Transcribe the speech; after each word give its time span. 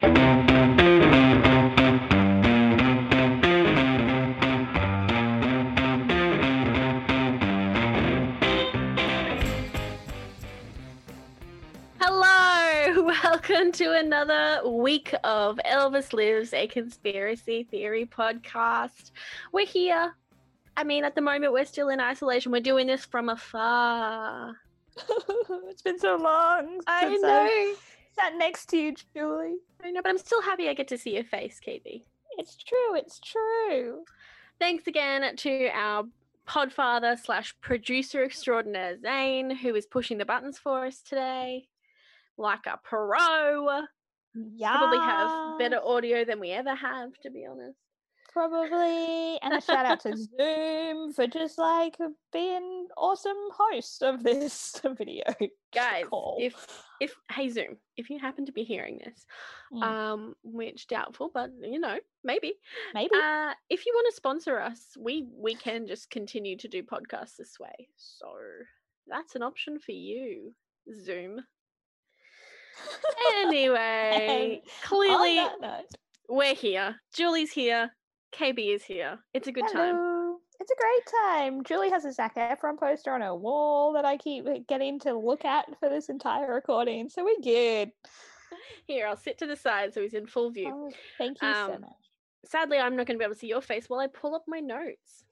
welcome 0.02 0.12
to 13.72 13.92
another 13.92 14.62
week 14.66 15.12
of 15.22 15.60
Elvis 15.66 16.14
Lives, 16.14 16.54
a 16.54 16.66
conspiracy 16.66 17.64
theory 17.64 18.06
podcast. 18.06 19.10
We're 19.52 19.66
here. 19.66 20.14
I 20.78 20.84
mean, 20.84 21.04
at 21.04 21.14
the 21.14 21.20
moment, 21.20 21.52
we're 21.52 21.66
still 21.66 21.90
in 21.90 22.00
isolation. 22.00 22.52
We're 22.52 22.62
doing 22.62 22.86
this 22.86 23.04
from 23.04 23.28
afar. 23.28 24.56
it's 25.68 25.82
been 25.82 25.98
so 25.98 26.16
long. 26.16 26.80
I 26.86 27.16
know. 27.16 27.74
Sat 28.14 28.36
next 28.36 28.68
to 28.70 28.76
you, 28.76 28.94
Julie. 29.14 29.56
I 29.82 29.90
know, 29.90 30.02
but 30.02 30.10
I'm 30.10 30.18
still 30.18 30.42
happy 30.42 30.68
I 30.68 30.74
get 30.74 30.88
to 30.88 30.98
see 30.98 31.14
your 31.14 31.24
face, 31.24 31.58
Katie. 31.60 32.04
It's 32.38 32.56
true. 32.56 32.94
It's 32.94 33.20
true. 33.20 34.04
Thanks 34.58 34.86
again 34.86 35.36
to 35.36 35.68
our 35.72 36.04
podfather 36.46 37.18
slash 37.18 37.54
producer 37.60 38.24
extraordinaire, 38.24 38.98
Zane, 39.00 39.54
who 39.54 39.74
is 39.74 39.86
pushing 39.86 40.18
the 40.18 40.24
buttons 40.24 40.58
for 40.58 40.86
us 40.86 41.00
today. 41.00 41.68
Like 42.36 42.66
a 42.66 42.78
pro. 42.82 43.82
Yeah. 44.54 44.76
Probably 44.76 44.98
have 44.98 45.58
better 45.58 45.80
audio 45.84 46.24
than 46.24 46.40
we 46.40 46.50
ever 46.50 46.74
have, 46.74 47.10
to 47.22 47.30
be 47.30 47.46
honest. 47.46 47.78
Probably. 48.32 49.38
And 49.42 49.54
a 49.54 49.60
shout 49.60 49.86
out 49.86 50.00
to 50.00 50.16
Zoom 50.16 51.12
for 51.12 51.26
just 51.26 51.58
like 51.58 51.96
being 52.32 52.86
awesome 52.96 53.36
host 53.52 54.02
of 54.02 54.22
this 54.22 54.80
video. 54.96 55.24
Guys, 55.74 56.04
call. 56.08 56.36
if 56.40 56.54
if 57.00 57.14
hey 57.32 57.48
Zoom, 57.48 57.76
if 57.96 58.08
you 58.08 58.18
happen 58.18 58.46
to 58.46 58.52
be 58.52 58.62
hearing 58.64 58.98
this, 59.04 59.26
Mm, 59.72 59.82
um, 59.84 60.34
which 60.42 60.86
doubtful, 60.88 61.30
but 61.32 61.50
you 61.62 61.78
know, 61.78 61.96
maybe. 62.24 62.54
maybe. 62.94 63.10
Uh, 63.14 63.52
if 63.68 63.86
you 63.86 63.92
want 63.94 64.06
to 64.10 64.16
sponsor 64.16 64.58
us, 64.60 64.80
we 64.98 65.26
we 65.32 65.54
can 65.54 65.86
just 65.86 66.10
continue 66.10 66.56
to 66.56 66.68
do 66.68 66.82
podcasts 66.82 67.36
this 67.36 67.58
way. 67.60 67.88
So 67.96 68.26
that's 69.06 69.34
an 69.36 69.42
option 69.42 69.78
for 69.78 69.92
you, 69.92 70.52
Zoom. 71.04 71.40
Anyway, 73.42 74.62
clearly 74.84 75.40
we're 76.28 76.54
here. 76.54 76.96
Julie's 77.14 77.52
here. 77.52 77.90
KB 78.32 78.74
is 78.74 78.84
here. 78.84 79.18
It's 79.34 79.48
a 79.48 79.52
good 79.52 79.66
time. 79.72 79.94
hello. 79.96 80.36
It's 80.60 80.70
a 80.70 80.76
great 80.76 81.06
time. 81.24 81.64
Julie 81.64 81.90
has 81.90 82.04
a 82.04 82.12
Zac 82.12 82.36
Efron 82.36 82.78
poster 82.78 83.12
on 83.14 83.22
her 83.22 83.34
wall 83.34 83.94
that 83.94 84.04
I 84.04 84.16
keep 84.18 84.44
getting 84.68 84.98
to 85.00 85.14
look 85.16 85.44
at 85.44 85.66
for 85.78 85.88
this 85.88 86.08
entire 86.10 86.52
recording. 86.52 87.08
So 87.08 87.24
we're 87.24 87.40
good. 87.42 87.90
Here, 88.86 89.06
I'll 89.06 89.16
sit 89.16 89.38
to 89.38 89.46
the 89.46 89.56
side 89.56 89.94
so 89.94 90.02
he's 90.02 90.12
in 90.14 90.26
full 90.26 90.50
view. 90.50 90.70
Oh, 90.72 90.90
thank 91.18 91.38
you 91.40 91.52
so 91.54 91.74
Um, 91.74 91.80
much. 91.82 91.90
sadly 92.44 92.78
i'm 92.78 92.96
not 92.96 93.06
going 93.06 93.16
to 93.16 93.18
be 93.18 93.24
able 93.24 93.34
to 93.34 93.38
see 93.38 93.46
your 93.46 93.60
face 93.62 93.84
while 93.88 94.00
i 94.00 94.06
pull 94.06 94.34
up 94.34 94.44
my 94.48 94.60
notes 94.60 95.24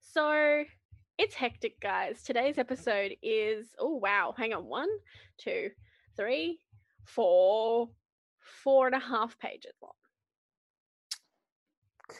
so 0.00 0.62
it's 1.18 1.34
hectic 1.34 1.78
guys 1.80 2.22
today's 2.22 2.58
episode 2.58 3.14
is 3.22 3.74
oh 3.78 3.96
wow 3.96 4.32
hang 4.36 4.52
on 4.54 4.64
one 4.64 4.88
two 5.36 5.68
three 6.16 6.58
four 7.04 7.88
four 8.62 8.86
and 8.86 8.94
a 8.96 9.00
half 9.00 9.38
pages 9.38 9.74
long 9.82 9.92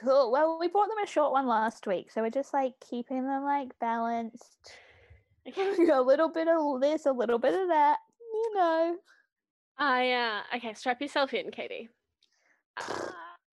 Cool. 0.01 0.33
Well, 0.33 0.59
we 0.59 0.69
bought 0.69 0.89
them 0.89 0.99
a 1.03 1.07
short 1.07 1.33
one 1.33 1.47
last 1.47 1.87
week, 1.87 2.11
so 2.11 2.23
we're 2.23 2.31
just 2.31 2.53
like 2.53 2.73
keeping 2.81 3.27
them 3.27 3.45
like 3.45 3.79
balanced. 3.81 4.73
okay 5.49 5.75
a 5.93 6.01
little 6.01 6.31
bit 6.31 6.49
of 6.49 6.81
this, 6.81 7.07
a 7.07 7.13
little 7.13 7.39
bit 7.39 7.55
of 7.55 7.69
that. 7.69 7.99
You 8.33 8.55
know. 8.57 8.97
i 9.79 10.11
uh 10.11 10.57
okay 10.57 10.75
strap 10.75 11.01
yourself 11.01 11.33
in 11.35 11.51
katie 11.51 11.89
uh, 12.77 13.11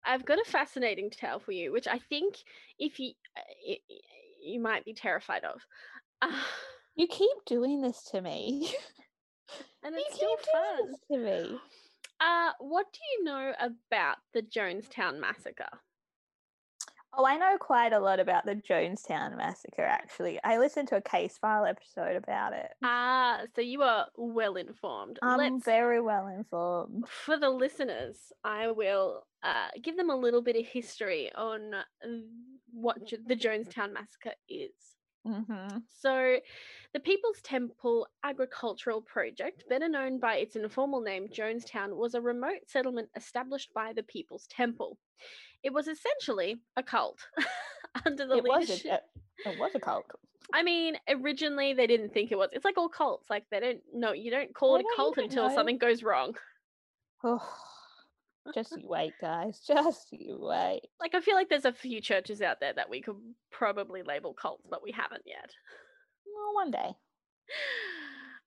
i've 0.04 0.24
got 0.24 0.38
a 0.38 0.44
fascinating 0.50 1.10
tale 1.10 1.40
for 1.40 1.52
you 1.52 1.72
which 1.72 1.86
i 1.88 1.98
think 1.98 2.36
if 2.78 2.98
you 3.00 3.12
uh, 3.36 3.74
you 4.40 4.60
might 4.60 4.84
be 4.84 4.94
terrified 4.94 5.44
of 5.44 5.60
uh, 6.22 6.32
You 6.96 7.06
keep 7.06 7.44
doing 7.46 7.80
this 7.80 8.02
to 8.10 8.20
me. 8.20 8.72
and 9.84 9.94
you 9.94 10.02
it's 10.04 10.16
still 10.16 10.36
fun 10.52 10.94
to 11.12 11.18
me. 11.18 11.58
Uh, 12.20 12.50
what 12.58 12.86
do 12.92 12.98
you 13.12 13.24
know 13.24 13.52
about 13.60 14.16
the 14.34 14.42
Jonestown 14.42 15.20
massacre? 15.20 15.68
Oh, 17.16 17.24
I 17.24 17.36
know 17.36 17.56
quite 17.58 17.92
a 17.92 17.98
lot 17.98 18.20
about 18.20 18.44
the 18.44 18.54
Jonestown 18.54 19.36
massacre. 19.36 19.82
Actually, 19.82 20.38
I 20.44 20.58
listened 20.58 20.88
to 20.88 20.96
a 20.96 21.00
case 21.00 21.38
file 21.38 21.64
episode 21.64 22.16
about 22.16 22.52
it. 22.52 22.68
Ah, 22.84 23.40
so 23.54 23.60
you 23.60 23.82
are 23.82 24.06
well 24.16 24.56
informed. 24.56 25.18
I'm 25.22 25.38
Let's, 25.38 25.64
very 25.64 26.00
well 26.00 26.26
informed. 26.26 27.04
for 27.08 27.38
the 27.38 27.50
listeners, 27.50 28.18
I 28.44 28.70
will 28.70 29.24
uh, 29.42 29.68
give 29.82 29.96
them 29.96 30.10
a 30.10 30.16
little 30.16 30.42
bit 30.42 30.56
of 30.56 30.66
history 30.66 31.30
on 31.34 31.74
uh, 31.74 32.08
what 32.72 33.06
Jo- 33.06 33.16
the 33.26 33.36
Jonestown 33.36 33.94
massacre 33.94 34.34
is. 34.48 34.72
Mm-hmm. 35.26 35.78
So, 36.00 36.38
the 36.94 37.00
People's 37.00 37.40
Temple 37.42 38.06
Agricultural 38.24 39.02
Project, 39.02 39.64
better 39.68 39.88
known 39.88 40.18
by 40.18 40.36
its 40.36 40.56
informal 40.56 41.00
name 41.00 41.28
Jonestown, 41.28 41.96
was 41.96 42.14
a 42.14 42.20
remote 42.20 42.60
settlement 42.66 43.08
established 43.16 43.72
by 43.74 43.92
the 43.92 44.02
People's 44.02 44.46
Temple. 44.46 44.96
It 45.62 45.72
was 45.72 45.88
essentially 45.88 46.56
a 46.76 46.82
cult 46.82 47.18
under 48.06 48.26
the 48.26 48.36
It 48.38 48.44
was 48.44 48.68
leadership. 48.68 49.02
a, 49.44 49.50
it 49.50 49.58
was 49.58 49.74
a 49.74 49.80
cult. 49.80 50.06
I 50.54 50.62
mean, 50.62 50.96
originally 51.08 51.74
they 51.74 51.86
didn't 51.86 52.14
think 52.14 52.32
it 52.32 52.38
was. 52.38 52.48
It's 52.52 52.64
like 52.64 52.78
all 52.78 52.88
cults. 52.88 53.28
Like 53.28 53.44
they 53.50 53.60
don't 53.60 53.80
know. 53.92 54.12
You 54.12 54.30
don't 54.30 54.54
call 54.54 54.76
I 54.76 54.80
it 54.80 54.86
a 54.90 54.96
cult 54.96 55.18
until 55.18 55.48
know. 55.48 55.54
something 55.54 55.78
goes 55.78 56.02
wrong. 56.02 56.34
Oh, 57.24 57.42
just 58.54 58.72
you 58.72 58.88
wait, 58.88 59.12
guys. 59.20 59.60
Just 59.66 60.12
you 60.12 60.38
wait. 60.40 60.82
Like 61.00 61.14
I 61.14 61.20
feel 61.20 61.34
like 61.34 61.48
there's 61.48 61.64
a 61.64 61.72
few 61.72 62.00
churches 62.00 62.42
out 62.42 62.60
there 62.60 62.72
that 62.72 62.90
we 62.90 63.00
could 63.00 63.16
probably 63.50 64.02
label 64.02 64.34
cults, 64.34 64.66
but 64.68 64.82
we 64.82 64.92
haven't 64.92 65.22
yet. 65.26 65.50
Well, 66.26 66.54
one 66.54 66.70
day. 66.70 66.90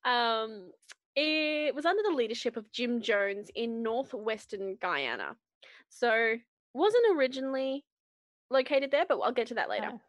Um, 0.03 0.71
it 1.15 1.75
was 1.75 1.85
under 1.85 2.01
the 2.01 2.15
leadership 2.15 2.57
of 2.57 2.71
Jim 2.71 3.03
Jones 3.03 3.51
in 3.53 3.83
northwestern 3.83 4.77
Guyana. 4.81 5.35
So 5.89 6.37
wasn't 6.73 7.15
originally 7.15 7.85
located 8.49 8.89
there, 8.89 9.05
but 9.07 9.19
I'll 9.19 9.31
get 9.31 9.45
to 9.47 9.53
that 9.55 9.69
later. 9.69 9.91
Oh, 9.93 10.01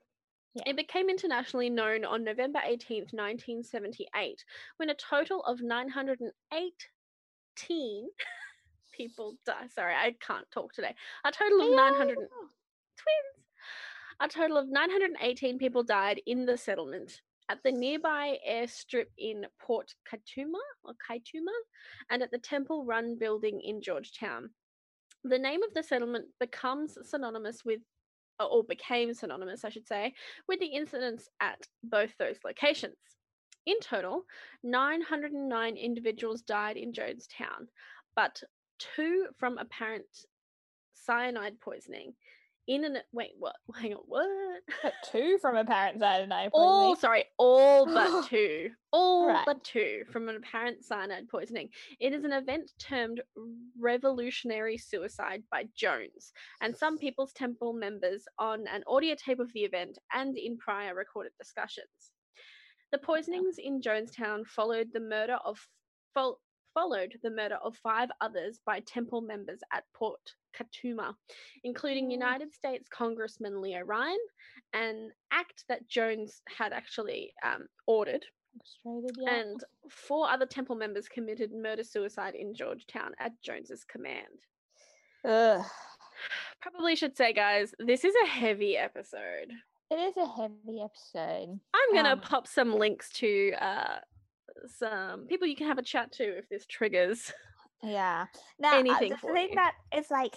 yeah. 0.55 0.63
It 0.67 0.77
became 0.77 1.09
internationally 1.09 1.71
known 1.71 2.05
on 2.05 2.25
November 2.25 2.61
18th, 2.61 3.13
1978, 3.13 4.45
when 4.77 4.91
a 4.91 4.95
total 4.95 5.43
of 5.45 5.63
918 5.63 8.09
people 8.93 9.37
die. 9.45 9.67
Sorry, 9.69 9.95
I 9.95 10.15
can't 10.21 10.51
talk 10.51 10.73
today. 10.73 10.95
A 11.25 11.33
total 11.33 11.63
of 11.63 11.75
900 11.75 12.19
and- 12.19 12.29
twins. 12.29 13.47
A 14.21 14.29
total 14.29 14.57
of 14.57 14.69
918 14.69 15.59
people 15.59 15.83
died 15.83 16.21
in 16.27 16.47
the 16.47 16.57
settlement 16.57 17.23
at 17.49 17.63
the 17.65 17.73
nearby 17.73 18.39
airstrip 18.49 19.07
in 19.19 19.47
Port 19.61 19.95
Kaituma 20.09 20.61
or 20.85 20.95
Kaituma 21.11 21.53
and 22.11 22.23
at 22.23 22.31
the 22.31 22.39
Temple 22.39 22.85
Run 22.85 23.19
building 23.19 23.61
in 23.61 23.83
Georgetown. 23.83 24.51
The 25.25 25.39
name 25.39 25.63
of 25.63 25.75
the 25.75 25.83
settlement 25.83 26.27
becomes 26.39 26.97
synonymous 27.09 27.65
with 27.65 27.81
or- 28.41 28.47
or 28.49 28.65
became 28.65 29.13
synonymous, 29.13 29.65
I 29.65 29.69
should 29.69 29.87
say, 29.87 30.15
with 30.49 30.59
the 30.61 30.67
incidents 30.67 31.29
at 31.41 31.69
both 31.83 32.17
those 32.19 32.39
locations. 32.45 32.97
In 33.67 33.79
total, 33.81 34.27
909 34.63 35.77
individuals 35.77 36.43
died 36.43 36.77
in 36.77 36.93
Jonestown, 36.93 37.69
but 38.17 38.43
two 38.97 39.27
from 39.39 39.59
apparent 39.59 40.05
cyanide 40.95 41.61
poisoning. 41.61 42.15
In 42.69 42.85
an 42.85 42.99
wait, 43.13 43.33
what? 43.41 43.57
Hang 43.75 43.95
on, 43.95 44.03
what? 44.07 44.63
Two 45.11 45.37
from 45.41 45.57
apparent 45.57 45.99
cyanide 45.99 46.53
poisoning. 46.53 46.69
all 46.69 46.97
sorry, 46.97 47.25
all 47.37 47.87
but 47.93 48.29
two, 48.29 48.71
all 48.93 49.27
Right. 49.27 49.45
but 49.45 49.65
two 49.65 50.05
from 50.13 50.29
an 50.29 50.37
apparent 50.37 50.85
cyanide 50.85 51.29
poisoning. 51.29 51.71
It 51.99 52.13
is 52.13 52.23
an 52.25 52.33
event 52.33 52.71
termed 52.79 53.21
revolutionary 53.81 54.79
suicide 54.79 55.43
by 55.51 55.65
Jones, 55.77 56.33
and 56.61 56.77
some 56.77 56.99
People's 56.99 57.33
Temple 57.33 57.73
members 57.73 58.25
on 58.39 58.67
an 58.69 58.85
audio 58.87 59.17
tape 59.17 59.41
of 59.41 59.53
the 59.55 59.61
event 59.65 59.99
and 60.13 60.37
in 60.39 60.57
prior 60.57 60.95
recorded 60.95 61.33
discussions. 61.39 62.13
The 62.93 62.99
poisonings 62.99 63.57
in 63.59 63.81
Jonestown 63.81 64.47
followed 64.47 64.89
the 64.93 65.01
murder 65.01 65.39
of 65.45 65.59
followed 66.75 67.15
the 67.23 67.31
murder 67.31 67.57
of 67.63 67.77
five 67.77 68.09
others 68.21 68.61
by 68.65 68.81
temple 68.81 69.21
members 69.21 69.61
at 69.73 69.85
Port 69.95 70.21
Kaituma, 70.57 71.15
including 71.65 72.09
Mm. 72.09 72.13
United 72.13 72.53
States 72.55 72.89
Congressman 72.89 73.61
Leo 73.61 73.81
Ryan, 73.81 74.19
an 74.75 75.11
act 75.31 75.65
that 75.69 75.87
Jones 75.89 76.43
had 76.49 76.73
actually 76.73 77.33
um, 77.45 77.67
ordered, 77.87 78.25
yeah. 78.85 79.35
and 79.35 79.65
four 79.91 80.29
other 80.29 80.47
temple 80.47 80.77
members 80.77 81.09
committed 81.09 81.53
murder 81.53 81.85
suicide 81.85 82.35
in 82.35 82.55
Georgetown 82.55 83.13
at 83.19 83.33
Jones's 83.43 83.85
command. 83.85 84.27
Ugh. 85.25 85.65
Probably 86.61 86.95
should 86.97 87.17
say, 87.17 87.33
guys, 87.33 87.75
this 87.79 88.05
is 88.05 88.15
a 88.25 88.27
heavy 88.29 88.77
episode. 88.77 89.51
It 89.91 89.97
is 89.97 90.17
a 90.17 90.27
heavy 90.27 90.81
episode. 90.83 91.59
I'm 91.75 91.95
gonna 91.95 92.11
Um, 92.13 92.21
pop 92.21 92.47
some 92.47 92.75
links 92.75 93.11
to 93.15 93.53
uh, 93.61 93.99
some 94.79 95.27
people 95.27 95.47
you 95.47 95.57
can 95.57 95.69
have 95.69 95.79
a 95.79 95.83
chat 95.83 96.13
to 96.13 96.25
if 96.25 96.49
this 96.49 96.67
triggers. 96.67 97.33
Yeah. 97.83 98.27
Now, 98.59 98.77
uh, 98.77 98.79
anything 98.79 99.11
the 99.11 99.17
for 99.17 99.33
thing 99.33 99.51
you. 99.51 99.55
that 99.57 99.75
is 99.97 100.11
like 100.11 100.37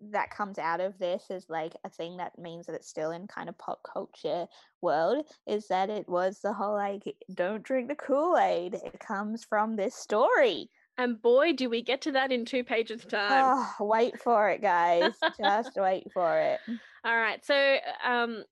that 0.00 0.30
comes 0.30 0.58
out 0.58 0.80
of 0.80 0.98
this 0.98 1.24
is 1.30 1.46
like 1.48 1.74
a 1.84 1.88
thing 1.88 2.16
that 2.18 2.38
means 2.38 2.66
that 2.66 2.74
it's 2.74 2.88
still 2.88 3.10
in 3.10 3.26
kind 3.26 3.48
of 3.48 3.58
pop 3.58 3.80
culture 3.82 4.46
world 4.80 5.26
is 5.46 5.66
that 5.68 5.90
it 5.90 6.08
was 6.08 6.38
the 6.40 6.52
whole 6.52 6.74
like 6.74 7.02
don't 7.34 7.62
drink 7.62 7.88
the 7.88 7.94
Kool-Aid. 7.94 8.74
It 8.74 9.00
comes 9.00 9.44
from 9.44 9.76
this 9.76 9.94
story. 9.94 10.70
And 10.96 11.20
boy, 11.20 11.52
do 11.52 11.70
we 11.70 11.82
get 11.82 12.00
to 12.02 12.12
that 12.12 12.32
in 12.32 12.44
two 12.44 12.64
pages 12.64 13.04
time. 13.04 13.30
Oh, 13.30 13.86
wait 13.86 14.20
for 14.20 14.50
it, 14.50 14.60
guys. 14.60 15.12
Just 15.40 15.76
wait 15.76 16.08
for 16.12 16.38
it. 16.40 16.58
All 17.04 17.16
right. 17.16 17.44
So, 17.44 17.76
um, 18.04 18.42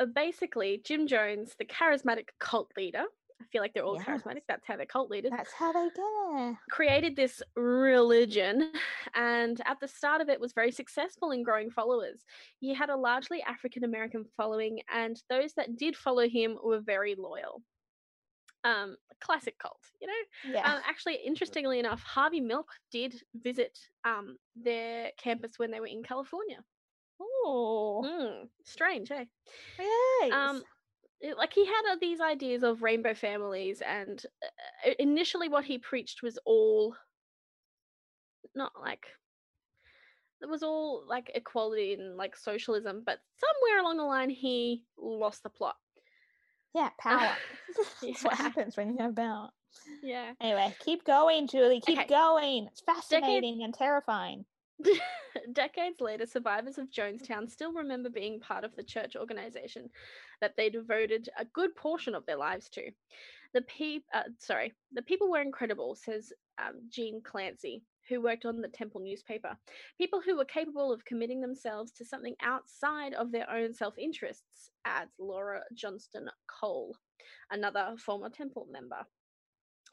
uh, 0.00 0.06
basically, 0.06 0.82
Jim 0.84 1.06
Jones, 1.06 1.54
the 1.58 1.64
charismatic 1.64 2.28
cult 2.40 2.72
leader, 2.76 3.04
I 3.42 3.46
feel 3.52 3.62
like 3.62 3.74
they're 3.74 3.84
all 3.84 3.96
Yes. 3.96 4.06
charismatic. 4.06 4.42
That's 4.48 4.66
how 4.66 4.76
they're 4.76 4.86
cult 4.86 5.10
leaders. 5.10 5.30
That's 5.30 5.52
how 5.54 5.72
they 5.72 5.90
get 5.90 6.02
it. 6.02 6.56
created 6.70 7.16
this 7.16 7.42
religion 7.56 8.72
and 9.14 9.60
at 9.66 9.78
the 9.80 9.88
start 9.88 10.20
of 10.20 10.28
it 10.28 10.40
was 10.40 10.52
very 10.52 10.70
successful 10.70 11.30
in 11.30 11.42
growing 11.42 11.70
followers 11.70 12.24
he 12.60 12.72
had 12.72 12.88
a 12.88 12.96
largely 12.96 13.42
african 13.42 13.84
american 13.84 14.24
following 14.36 14.80
and 14.90 15.22
those 15.28 15.52
that 15.54 15.76
did 15.76 15.96
follow 15.96 16.28
him 16.28 16.56
were 16.62 16.80
very 16.80 17.14
loyal 17.16 17.62
um 18.64 18.96
classic 19.20 19.58
cult 19.58 19.90
you 20.00 20.06
know 20.06 20.22
Yeah. 20.42 20.74
um, 20.76 20.80
actually 20.84 21.16
interestingly 21.16 21.78
enough 21.78 22.02
harvey 22.02 22.40
milk 22.40 22.70
did 22.90 23.22
visit 23.34 23.78
um 24.04 24.36
their 24.54 25.12
campus 25.18 25.58
when 25.58 25.70
they 25.70 25.80
were 25.80 25.86
in 25.86 26.02
california 26.02 26.64
Oh, 27.18 28.04
Hmm, 28.04 28.48
strange 28.64 29.10
eh 29.10 29.26
yes. 29.78 30.30
um 30.30 30.64
like 31.36 31.52
he 31.52 31.64
had 31.66 31.82
uh, 31.92 31.96
these 32.00 32.20
ideas 32.20 32.62
of 32.62 32.82
rainbow 32.82 33.14
families 33.14 33.80
and 33.82 34.24
uh, 34.42 34.90
uh, 34.90 34.94
initially 34.98 35.48
what 35.48 35.64
he 35.64 35.78
preached 35.78 36.22
was 36.22 36.38
all 36.44 36.94
not 38.54 38.72
like 38.80 39.06
it 40.42 40.48
was 40.48 40.62
all 40.62 41.04
like 41.06 41.30
equality 41.34 41.94
and 41.94 42.16
like 42.16 42.36
socialism 42.36 43.02
but 43.06 43.20
somewhere 43.36 43.80
along 43.80 43.96
the 43.96 44.04
line 44.04 44.30
he 44.30 44.84
lost 44.98 45.42
the 45.42 45.50
plot 45.50 45.76
yeah, 46.74 46.90
power. 46.98 47.36
That's 48.02 48.24
what 48.24 48.34
happens 48.34 48.76
when 48.76 48.90
you 48.90 48.98
have 49.02 49.14
power. 49.14 49.50
yeah 50.02 50.32
Anyway, 50.40 50.74
keep 50.80 51.04
going, 51.04 51.46
Julie. 51.46 51.80
Keep 51.80 51.98
Okay. 51.98 52.06
going. 52.08 52.66
It's 52.70 52.80
fascinating 52.80 53.62
and 53.62 53.72
terrifying. 53.74 54.44
Decades 55.52 56.00
later, 56.00 56.26
survivors 56.26 56.78
of 56.78 56.90
Jonestown 56.90 57.50
still 57.50 57.72
remember 57.72 58.10
being 58.10 58.40
part 58.40 58.64
of 58.64 58.74
the 58.76 58.82
church 58.82 59.16
organization 59.16 59.88
that 60.40 60.54
they 60.56 60.70
devoted 60.70 61.28
a 61.38 61.44
good 61.44 61.74
portion 61.76 62.14
of 62.14 62.26
their 62.26 62.36
lives 62.36 62.68
to. 62.70 62.90
The 63.54 63.62
peop- 63.62 64.04
uh, 64.14 64.24
sorry, 64.38 64.72
the 64.92 65.02
people 65.02 65.30
were 65.30 65.40
incredible, 65.40 65.94
says 65.94 66.32
um, 66.58 66.80
Jean 66.90 67.20
Clancy, 67.22 67.82
who 68.08 68.20
worked 68.20 68.44
on 68.44 68.60
the 68.60 68.68
Temple 68.68 69.00
newspaper. 69.00 69.56
People 69.98 70.20
who 70.20 70.36
were 70.36 70.44
capable 70.44 70.92
of 70.92 71.04
committing 71.04 71.40
themselves 71.40 71.92
to 71.92 72.04
something 72.04 72.34
outside 72.42 73.14
of 73.14 73.30
their 73.30 73.48
own 73.50 73.74
self-interests, 73.74 74.70
adds 74.84 75.12
Laura 75.18 75.60
Johnston 75.74 76.28
Kohl, 76.46 76.96
another 77.50 77.94
former 77.98 78.30
Temple 78.30 78.66
member 78.70 79.06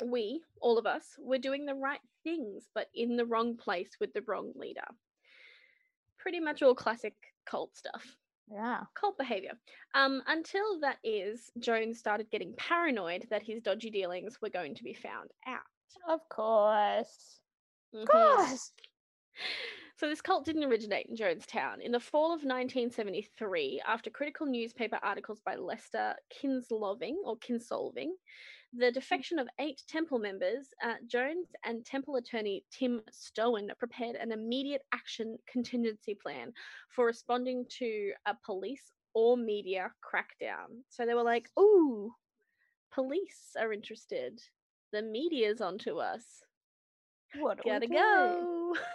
we, 0.07 0.43
all 0.61 0.77
of 0.77 0.85
us, 0.85 1.15
were 1.19 1.37
doing 1.37 1.65
the 1.65 1.75
right 1.75 2.01
things, 2.23 2.69
but 2.73 2.89
in 2.93 3.15
the 3.15 3.25
wrong 3.25 3.57
place 3.57 3.99
with 3.99 4.13
the 4.13 4.21
wrong 4.23 4.53
leader. 4.55 4.85
Pretty 6.17 6.39
much 6.39 6.61
all 6.61 6.75
classic 6.75 7.15
cult 7.45 7.75
stuff, 7.75 8.17
Yeah. 8.47 8.85
cult 8.93 9.17
behavior. 9.17 9.59
Um, 9.93 10.21
until 10.27 10.79
that 10.81 10.99
is, 11.03 11.51
Jones 11.59 11.99
started 11.99 12.29
getting 12.29 12.55
paranoid 12.55 13.27
that 13.29 13.43
his 13.43 13.61
dodgy 13.61 13.89
dealings 13.89 14.41
were 14.41 14.49
going 14.49 14.75
to 14.75 14.83
be 14.83 14.93
found 14.93 15.31
out. 15.45 15.63
Of 16.07 16.27
course. 16.29 17.41
Of 17.93 18.07
Mhm. 18.07 18.07
course. 18.07 18.73
So 19.95 20.07
this 20.07 20.21
cult 20.21 20.45
didn't 20.45 20.63
originate 20.63 21.07
in 21.07 21.15
Jonestown. 21.15 21.81
In 21.81 21.91
the 21.91 21.99
fall 21.99 22.33
of 22.33 22.43
1973, 22.45 23.81
after 23.85 24.09
critical 24.09 24.45
newspaper 24.45 24.97
articles 25.03 25.41
by 25.41 25.55
Lester 25.55 26.15
Kinsloving 26.29 27.15
or 27.23 27.37
Kinsolving, 27.37 28.11
the 28.73 28.91
defection 28.91 29.39
of 29.39 29.47
eight 29.59 29.81
Temple 29.87 30.19
members, 30.19 30.67
uh, 30.83 30.95
Jones 31.07 31.47
and 31.63 31.85
Temple 31.85 32.15
attorney 32.17 32.63
Tim 32.71 33.01
Stoen 33.11 33.71
prepared 33.79 34.15
an 34.15 34.31
immediate 34.31 34.83
action 34.93 35.37
contingency 35.47 36.15
plan 36.15 36.53
for 36.89 37.05
responding 37.05 37.65
to 37.79 38.13
a 38.25 38.35
police 38.45 38.91
or 39.13 39.37
media 39.37 39.91
crackdown. 40.03 40.83
So 40.89 41.05
they 41.05 41.15
were 41.15 41.23
like, 41.23 41.49
"Ooh, 41.59 42.13
police 42.91 43.55
are 43.59 43.73
interested. 43.73 44.39
The 44.91 45.01
media's 45.01 45.61
onto 45.61 45.97
us. 45.97 46.43
What 47.35 47.63
we 47.65 47.71
Gotta 47.71 47.87
do? 47.87 47.93
go." 47.93 48.75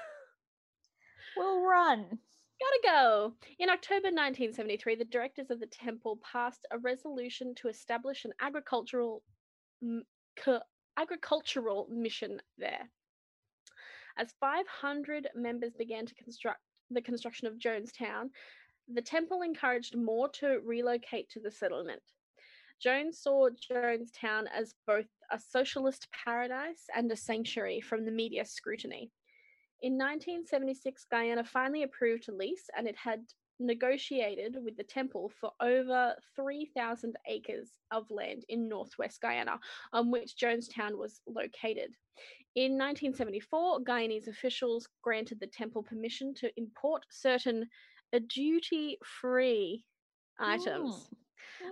We'll 1.37 1.62
run. 1.62 2.21
Gotta 2.61 2.81
go. 2.85 3.35
In 3.59 3.69
October 3.69 4.06
1973, 4.06 4.94
the 4.94 5.05
directors 5.05 5.50
of 5.50 5.59
the 5.59 5.67
temple 5.67 6.19
passed 6.19 6.65
a 6.71 6.79
resolution 6.79 7.56
to 7.56 7.69
establish 7.69 8.25
an 8.25 8.32
agricultural 8.41 9.25
agricultural 10.97 11.87
mission 11.91 12.41
there. 12.59 12.89
As 14.17 14.35
500 14.41 15.29
members 15.35 15.75
began 15.75 16.07
to 16.07 16.15
construct 16.15 16.61
the 16.91 17.03
construction 17.03 17.49
of 17.49 17.59
Jonestown, 17.59 18.31
the 18.93 19.03
temple 19.03 19.43
encouraged 19.43 19.97
more 19.97 20.29
to 20.31 20.61
relocate 20.65 21.29
to 21.31 21.41
the 21.41 21.51
settlement. 21.51 22.03
Jones 22.81 23.19
saw 23.19 23.49
Jonestown 23.51 24.45
as 24.55 24.75
both 24.87 25.07
a 25.31 25.39
socialist 25.39 26.09
paradise 26.13 26.85
and 26.95 27.11
a 27.11 27.17
sanctuary 27.17 27.81
from 27.81 28.05
the 28.05 28.11
media 28.11 28.45
scrutiny. 28.45 29.11
In 29.81 29.95
1976, 29.95 31.07
Guyana 31.11 31.45
finally 31.45 31.83
approved 31.83 32.29
a 32.29 32.35
lease 32.35 32.69
and 32.76 32.87
it 32.87 32.97
had 32.97 33.25
negotiated 33.61 34.56
with 34.64 34.76
the 34.76 34.84
temple 34.84 35.30
for 35.40 35.50
over 35.61 36.14
3,000 36.37 37.16
acres 37.28 37.70
of 37.90 38.11
land 38.11 38.44
in 38.49 38.68
northwest 38.68 39.20
Guyana, 39.20 39.58
on 39.92 40.11
which 40.11 40.37
Jonestown 40.37 40.96
was 40.96 41.20
located. 41.26 41.94
In 42.54 42.73
1974, 42.73 43.80
Guyanese 43.80 44.28
officials 44.28 44.88
granted 45.02 45.40
the 45.40 45.46
temple 45.46 45.82
permission 45.82 46.34
to 46.34 46.50
import 46.56 47.04
certain 47.11 47.66
duty 48.28 48.99
free 49.04 49.84
items. 50.38 51.11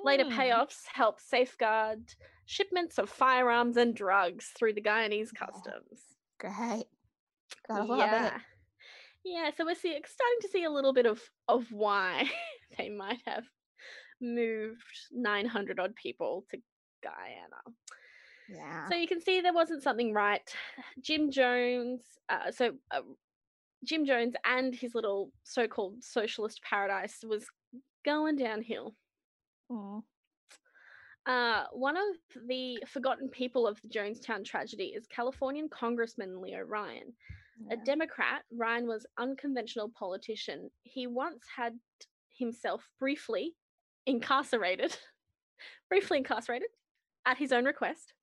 Later 0.05 0.25
Mm. 0.25 0.33
payoffs 0.37 0.87
helped 0.93 1.21
safeguard 1.21 2.03
shipments 2.47 2.99
of 2.99 3.09
firearms 3.09 3.77
and 3.77 3.95
drugs 3.95 4.49
through 4.59 4.73
the 4.75 4.83
Guyanese 4.83 5.35
customs. 5.35 6.17
Great. 6.39 6.87
Gotta 7.69 7.85
love 7.85 7.99
yeah. 7.99 8.37
it. 8.37 8.43
Yeah, 9.25 9.51
so 9.57 9.65
we're 9.65 9.75
see, 9.75 9.91
starting 9.91 10.41
to 10.41 10.49
see 10.49 10.65
a 10.65 10.71
little 10.71 10.93
bit 10.93 11.07
of 11.07 11.21
of 11.49 11.71
why 11.71 12.31
they 12.79 12.89
might 12.89 13.21
have 13.27 13.45
moved 14.21 14.83
900 15.13 15.79
odd 15.79 15.95
people 15.95 16.45
to 16.51 16.59
Guyana. 17.03 17.63
Yeah. 18.49 18.89
So 18.89 18.97
you 18.97 19.07
can 19.07 19.21
see 19.21 19.41
there 19.41 19.53
wasn't 19.53 19.83
something 19.83 20.13
right. 20.13 20.43
Jim 21.01 21.31
Jones, 21.31 22.03
uh, 22.29 22.51
so 22.51 22.73
uh, 22.91 23.01
Jim 23.85 24.05
Jones 24.05 24.35
and 24.45 24.75
his 24.75 24.95
little 24.95 25.31
so-called 25.43 26.03
socialist 26.03 26.61
paradise 26.63 27.19
was 27.27 27.47
going 28.05 28.37
downhill. 28.37 28.95
Mm. 29.71 30.03
Uh, 31.25 31.65
one 31.73 31.97
of 31.97 32.17
the 32.49 32.83
forgotten 32.87 33.29
people 33.29 33.67
of 33.67 33.81
the 33.83 33.89
Jonestown 33.89 34.45
tragedy 34.45 34.87
is 34.87 35.07
Californian 35.07 35.69
Congressman 35.69 36.41
Leo 36.41 36.61
Ryan. 36.61 37.13
A 37.71 37.77
Democrat, 37.77 38.43
Ryan 38.53 38.87
was 38.87 39.07
unconventional 39.19 39.91
politician. 39.99 40.71
He 40.83 41.07
once 41.07 41.45
had 41.57 41.75
himself 42.39 42.89
briefly 42.99 43.55
incarcerated, 44.07 44.97
briefly 45.89 46.19
incarcerated 46.19 46.69
at 47.27 47.39
his 47.39 47.53
own 47.53 47.65
request 47.65 48.15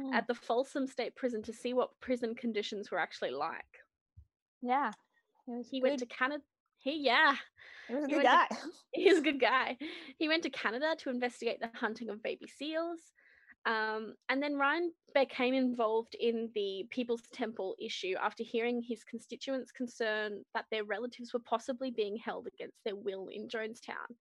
Mm. 0.00 0.12
at 0.12 0.26
the 0.26 0.34
Folsom 0.34 0.88
State 0.88 1.14
Prison 1.14 1.40
to 1.44 1.52
see 1.52 1.72
what 1.72 1.90
prison 2.00 2.34
conditions 2.34 2.90
were 2.90 2.98
actually 2.98 3.30
like. 3.30 3.78
Yeah. 4.60 4.90
He 5.46 5.52
was 5.54 5.68
He 5.70 5.80
good. 5.80 5.88
went 5.90 5.98
to 6.00 6.06
Canada. 6.06 6.42
He 6.78 6.96
yeah, 7.04 7.36
he 7.86 7.94
was 7.94 8.02
a 8.04 8.08
he 8.08 8.14
good 8.14 8.24
guy. 8.24 8.46
to- 8.50 8.56
he's 8.92 9.18
a 9.18 9.22
good 9.22 9.38
guy. 9.40 9.76
He 10.18 10.26
went 10.26 10.42
to 10.42 10.50
Canada 10.50 10.96
to 10.98 11.10
investigate 11.10 11.60
the 11.60 11.70
hunting 11.74 12.08
of 12.10 12.24
baby 12.24 12.48
seals. 12.48 12.98
Um, 13.66 14.16
and 14.28 14.42
then 14.42 14.56
Ryan 14.56 14.92
became 15.14 15.54
involved 15.54 16.14
in 16.14 16.50
the 16.54 16.86
People's 16.90 17.22
Temple 17.32 17.76
issue 17.80 18.14
after 18.20 18.42
hearing 18.44 18.82
his 18.82 19.04
constituents' 19.04 19.72
concern 19.72 20.44
that 20.54 20.66
their 20.70 20.84
relatives 20.84 21.32
were 21.32 21.40
possibly 21.40 21.90
being 21.90 22.16
held 22.16 22.46
against 22.46 22.84
their 22.84 22.96
will 22.96 23.28
in 23.28 23.48
Jonestown. 23.48 24.16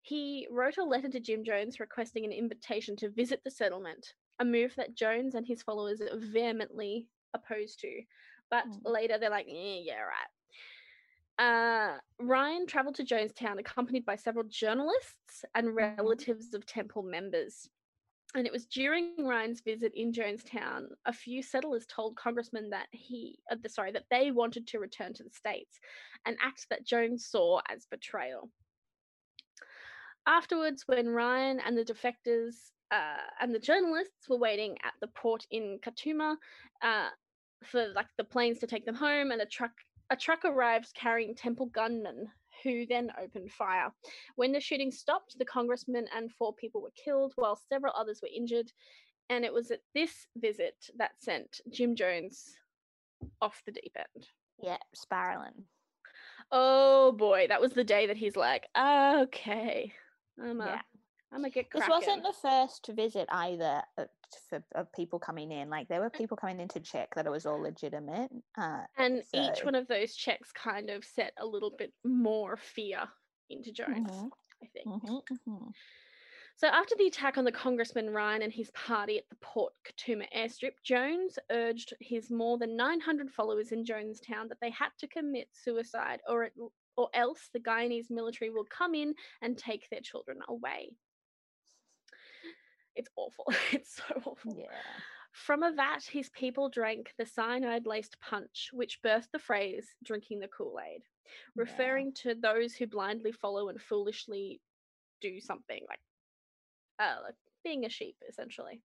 He 0.00 0.46
wrote 0.50 0.78
a 0.78 0.84
letter 0.84 1.08
to 1.10 1.20
Jim 1.20 1.44
Jones 1.44 1.80
requesting 1.80 2.24
an 2.24 2.32
invitation 2.32 2.96
to 2.96 3.10
visit 3.10 3.42
the 3.44 3.50
settlement, 3.50 4.14
a 4.38 4.44
move 4.44 4.74
that 4.76 4.94
Jones 4.94 5.34
and 5.34 5.46
his 5.46 5.62
followers 5.62 6.00
vehemently 6.14 7.08
opposed 7.34 7.80
to. 7.80 8.04
But 8.50 8.66
Mm. 8.66 8.80
later 8.84 9.18
they're 9.18 9.30
like, 9.30 9.48
eh, 9.48 9.80
yeah, 9.82 10.00
right. 10.00 10.28
Uh, 11.38 11.98
Ryan 12.18 12.66
traveled 12.66 12.94
to 12.96 13.04
Jonestown 13.04 13.58
accompanied 13.58 14.06
by 14.06 14.16
several 14.16 14.44
journalists 14.46 15.44
and 15.54 15.74
Mhm. 15.80 15.86
relatives 15.98 16.54
of 16.54 16.64
temple 16.64 17.02
members. 17.02 17.68
And 18.34 18.46
it 18.46 18.52
was 18.52 18.66
during 18.66 19.14
Ryan's 19.18 19.60
visit 19.60 19.92
in 19.94 20.12
Jonestown, 20.12 20.88
a 21.06 21.12
few 21.12 21.42
settlers 21.42 21.86
told 21.86 22.16
Congressman 22.16 22.70
that 22.70 22.88
he, 22.90 23.38
uh, 23.50 23.56
sorry, 23.68 23.92
that 23.92 24.04
they 24.10 24.30
wanted 24.30 24.66
to 24.68 24.78
return 24.78 25.14
to 25.14 25.22
the 25.22 25.30
states, 25.30 25.78
an 26.26 26.36
act 26.42 26.66
that 26.68 26.84
Jones 26.84 27.26
saw 27.26 27.60
as 27.70 27.86
betrayal. 27.86 28.50
Afterwards, 30.26 30.82
when 30.86 31.08
Ryan 31.08 31.60
and 31.64 31.78
the 31.78 31.84
defectors 31.84 32.56
uh, 32.90 33.22
and 33.40 33.54
the 33.54 33.60
journalists 33.60 34.28
were 34.28 34.38
waiting 34.38 34.76
at 34.84 34.94
the 35.00 35.08
port 35.08 35.46
in 35.50 35.78
Kaituma 35.84 36.36
uh, 36.82 37.08
for 37.64 37.88
like 37.94 38.08
the 38.18 38.24
planes 38.24 38.58
to 38.58 38.66
take 38.66 38.84
them 38.84 38.94
home, 38.94 39.30
and 39.30 39.40
a 39.40 39.46
truck 39.46 39.72
a 40.10 40.16
truck 40.16 40.44
arrives 40.44 40.92
carrying 40.94 41.34
temple 41.34 41.66
gunmen 41.66 42.28
who 42.62 42.86
then 42.86 43.10
opened 43.22 43.50
fire. 43.52 43.92
When 44.36 44.52
the 44.52 44.60
shooting 44.60 44.90
stopped, 44.90 45.38
the 45.38 45.44
congressman 45.44 46.06
and 46.14 46.32
four 46.32 46.54
people 46.54 46.82
were 46.82 46.92
killed, 47.02 47.32
while 47.36 47.58
several 47.68 47.92
others 47.96 48.20
were 48.22 48.30
injured. 48.34 48.70
And 49.28 49.44
it 49.44 49.52
was 49.52 49.70
at 49.70 49.80
this 49.94 50.26
visit 50.36 50.76
that 50.98 51.12
sent 51.20 51.60
Jim 51.70 51.96
Jones 51.96 52.56
off 53.40 53.62
the 53.66 53.72
deep 53.72 53.96
end. 53.96 54.26
Yeah, 54.62 54.78
spiraling. 54.94 55.64
Oh 56.52 57.12
boy, 57.12 57.46
that 57.48 57.60
was 57.60 57.72
the 57.72 57.84
day 57.84 58.06
that 58.06 58.16
he's 58.16 58.36
like, 58.36 58.66
okay, 58.78 59.92
I'm 60.40 60.60
a, 60.60 60.66
Yeah. 60.66 60.80
I'm 61.36 61.42
gonna 61.42 61.50
get 61.50 61.70
This 61.70 61.86
wasn't 61.86 62.22
the 62.22 62.32
first 62.32 62.86
visit 62.94 63.28
either 63.30 63.82
uh, 63.98 64.06
for 64.48 64.64
of 64.74 64.90
people 64.92 65.18
coming 65.18 65.52
in. 65.52 65.68
Like 65.68 65.86
there 65.86 66.00
were 66.00 66.08
people 66.08 66.36
coming 66.38 66.60
in 66.60 66.68
to 66.68 66.80
check 66.80 67.14
that 67.14 67.26
it 67.26 67.30
was 67.30 67.44
all 67.44 67.60
legitimate. 67.60 68.30
Uh, 68.56 68.84
and 68.96 69.22
each 69.34 69.62
one 69.62 69.74
of 69.74 69.86
those 69.86 70.16
checks 70.16 70.50
kind 70.52 70.88
of 70.88 71.04
set 71.04 71.34
a 71.38 71.44
little 71.44 71.70
bit 71.70 71.92
more 72.04 72.56
fear 72.56 73.06
into 73.50 73.70
Jones, 73.70 74.08
Mhm. 74.10 74.30
I 74.62 74.66
think. 74.68 74.86
mhm, 74.86 75.22
mhm. 75.46 75.74
So 76.56 76.68
after 76.68 76.94
the 76.96 77.06
attack 77.06 77.36
on 77.36 77.44
the 77.44 77.52
Congressman 77.52 78.08
Ryan 78.08 78.40
and 78.40 78.52
his 78.52 78.70
party 78.70 79.18
at 79.18 79.28
the 79.28 79.36
Port 79.36 79.74
Kaituma 79.84 80.26
airstrip, 80.34 80.82
Jones 80.82 81.38
urged 81.50 81.92
his 82.00 82.30
more 82.30 82.56
than 82.56 82.76
900 82.76 83.30
followers 83.30 83.72
in 83.72 83.84
Jonestown 83.84 84.48
that 84.48 84.60
they 84.62 84.70
had 84.70 84.96
to 85.00 85.06
commit 85.06 85.54
suicide 85.54 86.22
or 86.26 86.44
it, 86.44 86.54
or 86.96 87.10
else 87.12 87.50
the 87.52 87.60
Guyanese 87.60 88.08
military 88.08 88.48
will 88.48 88.64
come 88.64 88.94
in 88.94 89.14
and 89.42 89.58
take 89.58 89.90
their 89.90 90.00
children 90.00 90.40
away. 90.48 90.96
It's 92.96 93.10
awful. 93.16 93.44
It's 93.72 93.96
so 93.96 94.04
awful. 94.24 94.56
Yeah. 94.58 94.66
From 95.32 95.62
a 95.62 95.70
vat, 95.72 96.02
his 96.10 96.30
people 96.30 96.70
drank 96.70 97.12
the 97.18 97.26
cyanide 97.26 97.86
laced 97.86 98.18
punch, 98.20 98.70
which 98.72 99.00
birthed 99.02 99.30
the 99.32 99.38
phrase 99.38 99.86
drinking 100.02 100.40
the 100.40 100.48
Kool 100.48 100.78
Aid, 100.80 101.02
Yeah. 101.26 101.30
referring 101.56 102.14
to 102.22 102.34
those 102.34 102.74
who 102.74 102.86
blindly 102.86 103.32
follow 103.32 103.68
and 103.68 103.80
foolishly 103.80 104.60
do 105.20 105.40
something 105.40 105.82
like, 105.88 106.00
uh, 106.98 107.18
like 107.22 107.34
being 107.64 107.84
a 107.84 107.88
sheep, 107.90 108.16
essentially. 108.28 108.80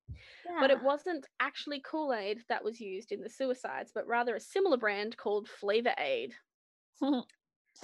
But 0.59 0.71
it 0.71 0.81
wasn't 0.83 1.25
actually 1.39 1.79
Kool 1.81 2.13
Aid 2.13 2.43
that 2.49 2.63
was 2.65 2.81
used 2.81 3.11
in 3.13 3.21
the 3.21 3.29
suicides, 3.29 3.91
but 3.95 4.07
rather 4.07 4.35
a 4.35 4.39
similar 4.39 4.77
brand 4.77 5.15
called 5.17 5.47
Flavor 5.47 5.93
Aid. 5.97 6.33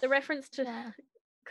The 0.02 0.10
reference 0.10 0.50
to 0.50 0.64
Yeah. 0.64 0.92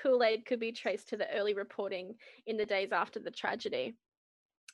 Kool 0.02 0.22
Aid 0.22 0.44
could 0.44 0.60
be 0.60 0.70
traced 0.72 1.08
to 1.08 1.16
the 1.16 1.30
early 1.34 1.54
reporting 1.54 2.18
in 2.46 2.58
the 2.58 2.66
days 2.66 2.92
after 2.92 3.18
the 3.18 3.30
tragedy, 3.30 3.96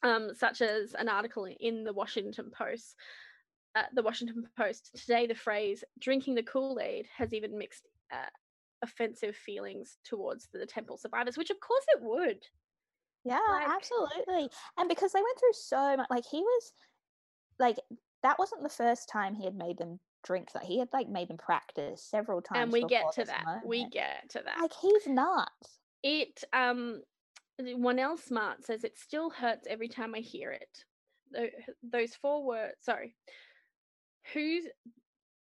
um, 0.02 0.30
such 0.34 0.60
as 0.62 0.94
an 0.94 1.08
article 1.08 1.46
in 1.60 1.84
the 1.84 1.92
Washington 1.92 2.50
Post. 2.50 2.96
Uh, 3.74 3.84
the 3.94 4.02
Washington 4.02 4.44
Post 4.56 4.90
today, 4.94 5.26
the 5.26 5.34
phrase 5.34 5.82
"drinking 5.98 6.34
the 6.34 6.42
Kool 6.42 6.78
Aid" 6.80 7.06
has 7.16 7.32
even 7.32 7.56
mixed 7.56 7.88
uh, 8.12 8.26
offensive 8.82 9.34
feelings 9.36 9.96
towards 10.04 10.48
the 10.52 10.66
temple 10.66 10.96
survivors, 10.98 11.38
which 11.38 11.50
of 11.50 11.58
course 11.60 11.84
it 11.94 12.02
would. 12.02 12.42
Yeah, 13.24 13.38
Like- 13.48 13.68
absolutely. 13.68 14.50
And 14.76 14.88
because 14.88 15.12
they 15.12 15.20
went 15.22 15.38
through 15.38 15.52
so 15.54 15.96
much, 15.96 16.08
like 16.10 16.24
he 16.30 16.40
was, 16.40 16.72
like 17.58 17.78
that 18.22 18.38
wasn't 18.38 18.62
the 18.62 18.68
first 18.68 19.08
time 19.08 19.34
he 19.34 19.44
had 19.44 19.54
made 19.54 19.78
them 19.78 20.00
drink 20.24 20.52
that. 20.52 20.64
He 20.64 20.78
had 20.78 20.88
like 20.92 21.08
made 21.08 21.28
them 21.28 21.38
practice 21.38 22.02
several 22.02 22.42
times. 22.42 22.64
and 22.64 22.72
we 22.72 22.84
get 22.84 23.04
to 23.14 23.24
that. 23.24 23.62
We 23.64 23.88
get 23.88 24.28
to 24.30 24.42
that. 24.44 24.58
Like 24.60 24.72
he's 24.80 25.06
nuts. 25.06 25.78
It 26.02 26.42
um 26.52 27.00
one 27.58 27.98
L 27.98 28.16
Smart 28.16 28.64
says 28.64 28.84
it 28.84 28.98
still 28.98 29.30
hurts 29.30 29.66
every 29.68 29.88
time 29.88 30.14
I 30.14 30.20
hear 30.20 30.50
it. 30.52 30.84
Tho- 31.32 31.72
Those 31.82 32.14
four 32.14 32.44
words 32.44 32.74
sorry. 32.80 33.14
Who's 34.32 34.64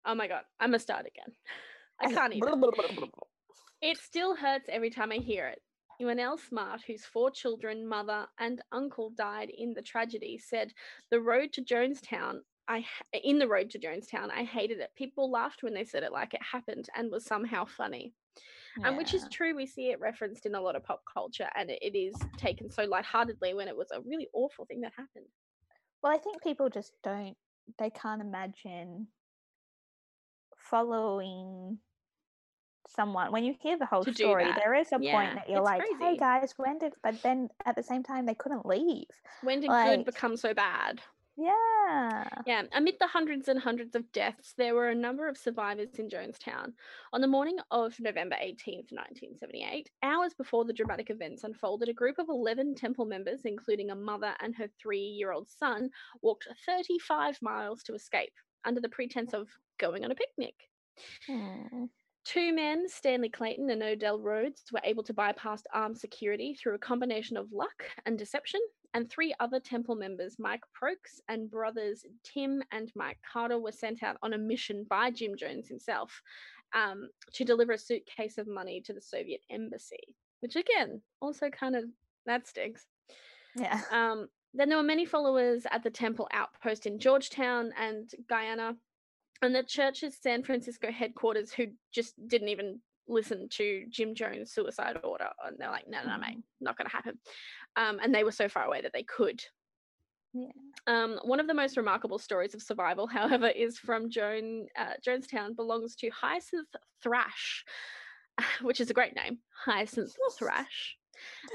oh 0.06 0.16
my 0.16 0.28
god, 0.28 0.44
I'm 0.60 0.70
gonna 0.70 0.80
start 0.80 1.06
again. 1.06 1.34
I 2.00 2.12
can't 2.14 2.34
even. 2.34 2.62
It 3.82 3.98
still 3.98 4.36
hurts 4.36 4.66
every 4.70 4.90
time 4.90 5.12
I 5.12 5.18
hear 5.18 5.48
it. 5.48 5.62
L 6.20 6.38
Smart, 6.38 6.82
whose 6.88 7.06
four 7.06 7.30
children, 7.30 7.88
mother, 7.88 8.26
and 8.40 8.62
uncle 8.72 9.12
died 9.16 9.50
in 9.56 9.74
the 9.74 9.82
tragedy, 9.84 10.38
said, 10.40 10.74
"The 11.12 11.22
road 11.22 11.54
to 11.54 11.62
Jonestown, 11.62 12.40
I 12.72 12.86
in 13.14 13.38
the 13.40 13.48
road 13.48 13.70
to 13.72 13.80
Jonestown, 13.80 14.30
I 14.32 14.44
hated 14.44 14.80
it. 14.80 14.92
People 14.96 15.30
laughed 15.30 15.64
when 15.64 15.74
they 15.74 15.84
said 15.86 16.04
it 16.04 16.12
like 16.12 16.34
it 16.34 16.42
happened 16.42 16.88
and 16.96 17.12
was 17.12 17.26
somehow 17.26 17.66
funny." 17.66 18.14
and 18.86 18.96
which 18.96 19.14
is 19.14 19.28
true. 19.30 19.54
We 19.54 19.66
see 19.66 19.92
it 19.92 20.00
referenced 20.00 20.46
in 20.46 20.56
a 20.56 20.62
lot 20.62 20.78
of 20.78 20.84
pop 20.86 21.02
culture, 21.12 21.50
and 21.56 21.70
it, 21.70 21.80
it 21.82 21.98
is 21.98 22.16
taken 22.38 22.70
so 22.72 22.86
lightheartedly 22.86 23.54
when 23.54 23.68
it 23.68 23.76
was 23.76 23.92
a 23.92 24.00
really 24.00 24.30
awful 24.34 24.64
thing 24.66 24.80
that 24.82 24.94
happened. 24.98 25.26
Well, 26.02 26.14
I 26.14 26.18
think 26.18 26.42
people 26.42 26.70
just 26.70 26.94
don't. 27.04 27.36
They 27.78 27.90
can't 27.90 28.22
imagine 28.22 29.08
following 30.58 31.80
someone 32.88 33.32
when 33.32 33.44
you 33.44 33.56
hear 33.62 33.78
the 33.78 33.86
whole 33.86 34.04
story. 34.04 34.46
that. 34.46 34.56
There 34.64 34.74
is 34.74 34.92
a 34.94 34.98
Yeah, 35.02 35.12
point 35.12 35.36
that 35.36 35.50
you're 35.50 35.60
it's 35.60 35.66
like, 35.66 35.80
crazy. 35.82 36.04
"Hey 36.04 36.18
guys, 36.18 36.54
when 36.58 36.78
did?" 36.80 36.94
But 37.04 37.22
then 37.22 37.50
at 37.66 37.76
the 37.76 37.84
same 37.84 38.04
time, 38.04 38.26
they 38.26 38.36
couldn't 38.36 38.66
leave. 38.66 39.08
When 39.42 39.60
did 39.60 39.70
Like- 39.70 39.98
good 39.98 40.06
become 40.06 40.38
so 40.38 40.54
bad? 40.54 41.02
Yeah. 41.42 42.24
Yeah, 42.46 42.64
amid 42.74 42.96
the 43.00 43.08
hundreds 43.08 43.48
and 43.48 43.60
hundreds 43.60 43.96
of 43.96 44.12
deaths, 44.12 44.54
there 44.58 44.76
were 44.76 44.90
a 44.90 44.96
number 44.96 45.28
of 45.28 45.38
survivors 45.38 45.98
in 45.98 46.08
Jonestown. 46.08 46.74
On 47.14 47.22
the 47.22 47.28
morning 47.28 47.58
of 47.72 48.00
November 48.00 48.36
18th, 48.36 48.92
1978, 48.92 49.90
hours 50.04 50.34
before 50.36 50.66
the 50.66 50.74
dramatic 50.74 51.10
events 51.10 51.44
unfolded, 51.44 51.90
a 51.90 51.94
group 51.94 52.20
of 52.20 52.30
11 52.30 52.76
temple 52.76 53.06
members, 53.06 53.42
including 53.46 53.90
a 53.90 53.96
mother 53.96 54.34
and 54.42 54.56
her 54.56 54.70
three 54.80 55.00
year 55.00 55.32
old 55.32 55.50
son, 55.50 55.90
walked 56.22 56.48
35 56.68 57.40
miles 57.42 57.82
to 57.84 57.96
escape 57.96 58.34
under 58.64 58.80
the 58.80 58.90
pretense 58.90 59.34
of 59.34 59.48
going 59.80 60.06
on 60.06 60.12
a 60.12 60.16
picnic. 60.16 60.56
Hmm. 61.26 61.86
Two 62.24 62.54
men, 62.54 62.88
Stanley 62.88 63.30
Clayton 63.30 63.72
and 63.72 63.82
Odell 63.82 64.20
Rhodes, 64.20 64.64
were 64.72 64.82
able 64.84 65.02
to 65.04 65.14
bypass 65.14 65.64
armed 65.74 65.98
security 65.98 66.54
through 66.54 66.76
a 66.76 66.80
combination 66.80 67.36
of 67.36 67.52
luck 67.52 67.84
and 68.06 68.16
deception, 68.18 68.62
and 68.94 69.10
three 69.10 69.34
other 69.40 69.60
temple 69.60 69.96
members, 69.96 70.38
Mike 70.40 70.64
Prokes 70.74 71.22
and 71.30 71.50
brothers 71.50 72.06
Tim 72.24 72.62
and 72.72 72.92
Mike 72.96 73.20
Carter, 73.32 73.60
were 73.60 73.72
sent 73.72 74.04
out 74.04 74.18
on 74.22 74.34
a 74.34 74.38
mission 74.38 74.86
by 74.90 75.12
Jim 75.12 75.36
Jones 75.38 75.68
himself 75.68 76.22
um, 76.74 77.10
to 77.34 77.46
deliver 77.46 77.74
a 77.74 77.78
suitcase 77.78 78.38
of 78.38 78.48
money 78.48 78.82
to 78.82 78.94
the 78.94 79.02
Soviet 79.02 79.42
embassy, 79.50 80.16
which 80.42 80.56
again, 80.56 81.02
also 81.22 81.50
kind 81.50 81.76
of 81.76 81.86
that 82.26 82.48
stinks. 82.48 82.86
Yeah. 83.56 83.82
Um, 83.92 84.28
then 84.54 84.70
there 84.70 84.78
were 84.78 84.84
many 84.84 85.06
followers 85.06 85.66
at 85.72 85.84
the 85.84 85.90
temple 85.90 86.28
outpost 86.34 86.86
in 86.86 87.00
Georgetown 87.00 87.72
and 87.80 88.10
Guyana, 88.28 88.76
and 89.42 89.56
the 89.56 89.64
church's 89.64 90.18
San 90.22 90.44
Francisco 90.44 90.92
headquarters, 90.92 91.52
who 91.52 91.68
just 91.92 92.16
didn't 92.28 92.50
even 92.50 92.80
listen 93.12 93.48
to 93.50 93.86
Jim 93.90 94.16
Jones' 94.16 94.52
suicide 94.52 94.98
order, 95.04 95.30
and 95.46 95.58
they're 95.58 95.70
like, 95.70 95.88
"No, 95.88 96.02
no, 96.04 96.16
no, 96.16 96.18
mate, 96.18 96.44
not 96.60 96.78
going 96.78 96.88
to 96.88 96.96
happen." 96.96 97.20
Um, 97.76 98.00
and 98.02 98.14
they 98.14 98.24
were 98.24 98.32
so 98.32 98.50
far 98.50 98.66
away 98.66 98.82
that 98.82 98.94
they 98.94 99.04
could. 99.04 99.44
Yeah. 100.34 100.52
Um, 100.88 101.20
one 101.24 101.40
of 101.40 101.48
the 101.48 101.54
most 101.54 101.78
remarkable 101.78 102.18
stories 102.18 102.54
of 102.54 102.62
survival, 102.62 103.08
however, 103.20 103.48
is 103.48 103.78
from 103.78 104.10
Joan 104.10 104.68
uh, 104.78 104.94
Jonestown. 105.06 105.56
Belongs 105.56 105.96
to 105.98 106.10
Hyacinth 106.10 106.76
Thrash, 107.04 107.66
which 108.62 108.80
is 108.80 108.90
a 108.90 108.96
great 108.96 109.16
name, 109.16 109.40
Hyacinth 109.66 110.16
Thrash 110.38 110.98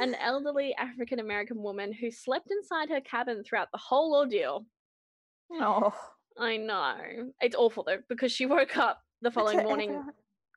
an 0.01 0.15
elderly 0.15 0.75
African 0.77 1.19
American 1.19 1.63
woman 1.63 1.93
who 1.93 2.11
slept 2.11 2.51
inside 2.53 2.89
her 2.89 3.01
cabin 3.01 3.43
throughout 3.43 3.73
the 3.73 3.79
whole 3.79 4.15
ordeal. 4.15 4.65
Oh. 5.53 5.93
I 6.39 6.57
know. 6.57 6.97
It's 7.41 7.57
awful 7.57 7.85
though, 7.85 7.99
because 8.09 8.33
she 8.33 8.47
woke 8.47 8.77
up 8.77 9.01
the 9.23 9.31
following 9.31 9.63
morning 9.63 10.03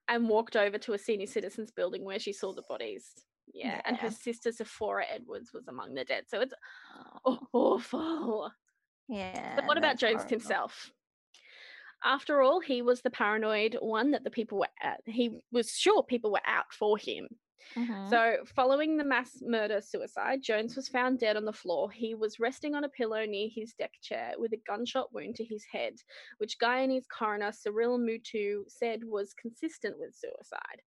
and 0.09 0.27
walked 0.27 0.55
over 0.57 0.77
to 0.79 0.93
a 0.93 0.97
senior 0.97 1.27
citizens 1.27 1.71
building 1.71 2.03
where 2.03 2.19
she 2.19 2.33
saw 2.33 2.51
the 2.53 2.63
bodies. 2.63 3.13
Yeah, 3.53 3.81
and 3.85 3.97
her 3.97 4.11
sister 4.11 4.51
Sephora 4.51 5.05
Edwards 5.11 5.51
was 5.53 5.67
among 5.67 5.93
the 5.95 6.03
dead. 6.03 6.25
So 6.27 6.41
it's 6.41 6.53
Oh, 7.25 7.39
awful. 7.53 8.51
yeah. 9.07 9.55
But 9.55 9.65
what 9.65 9.77
about 9.77 9.97
Jones 9.97 10.17
horrible. 10.17 10.29
himself? 10.29 10.91
After 12.03 12.41
all, 12.41 12.59
he 12.59 12.81
was 12.81 13.01
the 13.01 13.09
paranoid 13.09 13.77
one 13.81 14.11
that 14.11 14.23
the 14.23 14.29
people 14.29 14.59
were 14.59 14.67
at. 14.81 15.01
He 15.05 15.39
was 15.51 15.71
sure 15.71 16.03
people 16.03 16.31
were 16.31 16.41
out 16.45 16.71
for 16.71 16.97
him. 16.97 17.27
Mhm. 17.75 18.09
So, 18.09 18.43
following 18.45 18.97
the 18.97 19.03
mass 19.03 19.41
murder 19.41 19.81
suicide, 19.81 20.41
Jones 20.41 20.75
was 20.75 20.89
found 20.89 21.19
dead 21.19 21.37
on 21.37 21.45
the 21.45 21.53
floor. 21.53 21.91
He 21.91 22.15
was 22.15 22.39
resting 22.39 22.75
on 22.75 22.83
a 22.83 22.89
pillow 22.89 23.25
near 23.25 23.49
his 23.53 23.73
deck 23.73 23.93
chair 24.01 24.33
with 24.37 24.53
a 24.53 24.57
gunshot 24.57 25.13
wound 25.13 25.35
to 25.35 25.45
his 25.45 25.65
head, 25.65 25.95
which 26.37 26.57
Guyanese 26.59 27.07
coroner 27.07 27.51
Cyril 27.51 27.99
Mootoo 27.99 28.63
said 28.69 29.03
was 29.03 29.33
consistent 29.33 29.99
with 29.99 30.15
suicide. 30.15 30.81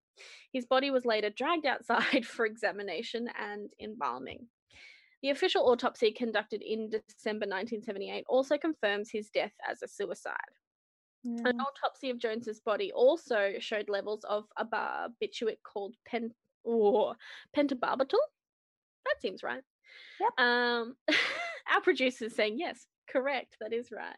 His 0.52 0.66
body 0.66 0.90
was 0.90 1.06
later 1.06 1.30
dragged 1.30 1.66
outside 1.66 2.26
for 2.26 2.46
examination 2.46 3.28
and 3.28 3.72
embalming. 3.80 4.48
The 5.22 5.30
official 5.30 5.68
autopsy 5.68 6.12
conducted 6.12 6.62
in 6.62 6.90
December 6.90 7.46
1978 7.46 8.24
also 8.28 8.58
confirms 8.58 9.10
his 9.10 9.30
death 9.30 9.54
as 9.66 9.82
a 9.82 9.88
suicide. 9.88 10.58
Yeah. 11.24 11.46
An 11.46 11.60
autopsy 11.60 12.10
of 12.10 12.18
Jones's 12.18 12.60
body 12.60 12.92
also 12.92 13.58
showed 13.60 13.88
levels 13.88 14.24
of 14.24 14.48
a 14.56 14.64
barbiturate 14.64 15.62
called 15.62 15.96
pen 16.04 16.34
or 16.64 17.16
pentobarbital. 17.56 18.18
That 19.04 19.20
seems 19.20 19.42
right. 19.42 19.62
Yep. 20.20 20.46
Um, 20.46 20.96
our 21.72 21.80
producer's 21.82 22.34
saying 22.34 22.58
yes, 22.58 22.86
correct. 23.10 23.56
That 23.60 23.72
is 23.72 23.90
right. 23.90 24.16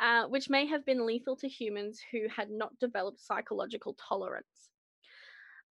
Uh, 0.00 0.28
which 0.28 0.50
may 0.50 0.66
have 0.66 0.84
been 0.84 1.06
lethal 1.06 1.36
to 1.36 1.48
humans 1.48 2.00
who 2.12 2.26
had 2.34 2.50
not 2.50 2.78
developed 2.78 3.20
psychological 3.20 3.96
tolerance. 4.08 4.70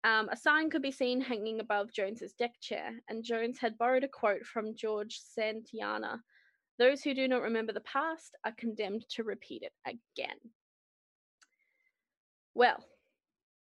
Um, 0.03 0.29
a 0.29 0.37
sign 0.37 0.69
could 0.69 0.81
be 0.81 0.91
seen 0.91 1.19
hanging 1.19 1.59
above 1.59 1.91
Jones's 1.91 2.33
deck 2.33 2.53
chair, 2.61 2.91
and 3.09 3.23
Jones 3.23 3.57
had 3.59 3.77
borrowed 3.77 4.03
a 4.03 4.07
quote 4.07 4.45
from 4.45 4.75
George 4.75 5.19
Santayana 5.37 6.19
those 6.79 7.01
who 7.01 7.13
do 7.13 7.27
not 7.27 7.41
remember 7.41 7.73
the 7.73 7.81
past 7.81 8.35
are 8.45 8.53
condemned 8.57 9.05
to 9.09 9.23
repeat 9.23 9.63
it 9.63 9.73
again. 9.85 10.37
Well, 12.53 12.83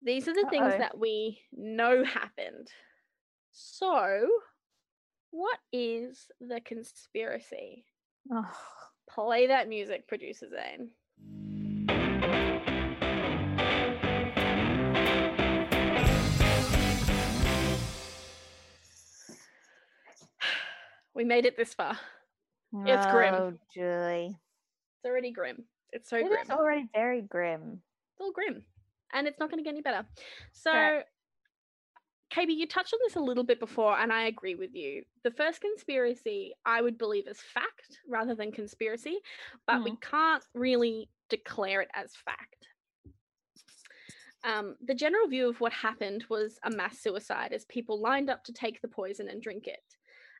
these 0.01 0.27
are 0.27 0.33
the 0.33 0.47
things 0.49 0.73
Uh-oh. 0.73 0.77
that 0.79 0.97
we 0.97 1.39
know 1.51 2.03
happened. 2.03 2.67
So, 3.51 4.27
what 5.31 5.59
is 5.71 6.27
the 6.39 6.61
conspiracy? 6.61 7.85
Oh, 8.31 8.45
Play 9.09 9.47
that 9.47 9.67
music, 9.69 10.07
producer 10.07 10.47
Zane. 10.49 10.89
We 21.13 21.23
made 21.23 21.45
it 21.45 21.57
this 21.57 21.73
far. 21.73 21.97
It's 22.85 23.05
grim. 23.07 23.33
Oh, 23.33 23.53
Julie. 23.73 24.37
It's 24.97 25.05
already 25.05 25.31
grim. 25.31 25.63
It's 25.91 26.09
so 26.09 26.17
It 26.17 26.27
grim. 26.27 26.41
is 26.43 26.49
already 26.49 26.87
very 26.93 27.21
grim. 27.21 27.81
It's 28.13 28.21
all 28.21 28.31
grim. 28.31 28.63
And 29.13 29.27
it's 29.27 29.39
not 29.39 29.49
going 29.49 29.63
to 29.63 29.63
get 29.63 29.73
any 29.73 29.81
better. 29.81 30.05
So, 30.51 30.71
Correct. 30.71 31.09
KB, 32.33 32.55
you 32.55 32.67
touched 32.67 32.93
on 32.93 32.99
this 33.05 33.15
a 33.15 33.21
little 33.21 33.43
bit 33.43 33.59
before, 33.59 33.97
and 33.97 34.11
I 34.11 34.23
agree 34.23 34.55
with 34.55 34.75
you. 34.75 35.03
The 35.23 35.31
first 35.31 35.61
conspiracy 35.61 36.53
I 36.65 36.81
would 36.81 36.97
believe 36.97 37.27
is 37.27 37.39
fact 37.39 37.99
rather 38.07 38.35
than 38.35 38.51
conspiracy, 38.51 39.19
but 39.65 39.83
we 39.83 39.95
can't 40.01 40.43
really 40.53 41.09
declare 41.29 41.81
it 41.81 41.89
as 41.95 42.11
fact. 42.25 42.67
Um, 44.43 44.75
the 44.85 44.93
general 44.93 45.27
view 45.27 45.49
of 45.49 45.59
what 45.59 45.73
happened 45.73 46.25
was 46.29 46.59
a 46.63 46.69
mass 46.69 46.99
suicide 46.99 47.53
as 47.53 47.65
people 47.65 47.99
lined 47.99 48.29
up 48.29 48.43
to 48.45 48.53
take 48.53 48.81
the 48.81 48.87
poison 48.87 49.29
and 49.29 49.41
drink 49.41 49.67
it. 49.67 49.83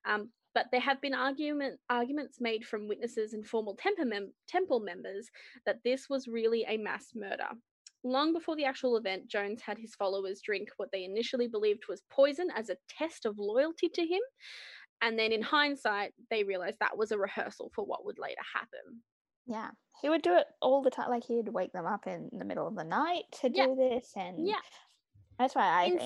Um, 0.06 0.30
but 0.54 0.68
there 0.72 0.82
have 0.82 1.02
been 1.02 1.14
argument 1.14 1.80
arguments 1.90 2.40
made 2.40 2.66
from 2.66 2.88
witnesses 2.88 3.34
and 3.34 3.46
formal 3.46 3.76
temple, 3.76 4.06
mem- 4.06 4.34
temple 4.48 4.80
members 4.80 5.30
that 5.66 5.84
this 5.84 6.10
was 6.10 6.28
really 6.28 6.66
a 6.68 6.78
mass 6.78 7.12
murder. 7.16 7.50
Long 8.08 8.32
before 8.34 8.56
the 8.56 8.65
actual 8.65 8.96
event, 8.98 9.28
Jones 9.28 9.62
had 9.62 9.78
his 9.78 9.93
followers 9.96 10.41
drink 10.41 10.70
what 10.78 10.89
they 10.91 11.04
initially 11.04 11.48
believed 11.48 11.84
was 11.89 12.04
poison 12.10 12.48
as 12.56 12.70
a 12.70 12.78
test 12.88 13.26
of 13.26 13.38
loyalty 13.38 13.89
to 13.89 14.02
him. 14.02 14.22
And 15.02 15.20
then 15.20 15.32
in 15.32 15.41
hindsight, 15.41 16.13
they 16.30 16.43
realized 16.43 16.78
that 16.80 16.98
was 16.98 17.12
a 17.12 17.17
rehearsal 17.17 17.70
for 17.76 17.86
what 17.86 18.06
would 18.06 18.17
later 18.17 18.41
happen. 18.54 19.04
Yeah. 19.46 19.72
He 20.02 20.10
would 20.10 20.22
do 20.22 20.36
it 20.38 20.48
all 20.62 20.82
the 20.82 20.89
time. 20.89 21.10
Like 21.10 21.24
he'd 21.26 21.50
wake 21.50 21.74
them 21.74 21.86
up 21.86 22.08
in 22.08 22.30
the 22.32 22.46
middle 22.46 22.67
of 22.67 22.76
the 22.76 22.84
night 22.84 23.24
to 23.41 23.52
Yeah. 23.54 23.65
do 23.65 23.76
this. 23.76 24.12
And 24.15 24.48
Yeah, 24.48 24.62
that's 25.38 25.54
why 25.56 25.84
I 25.84 25.89
think. 25.89 26.02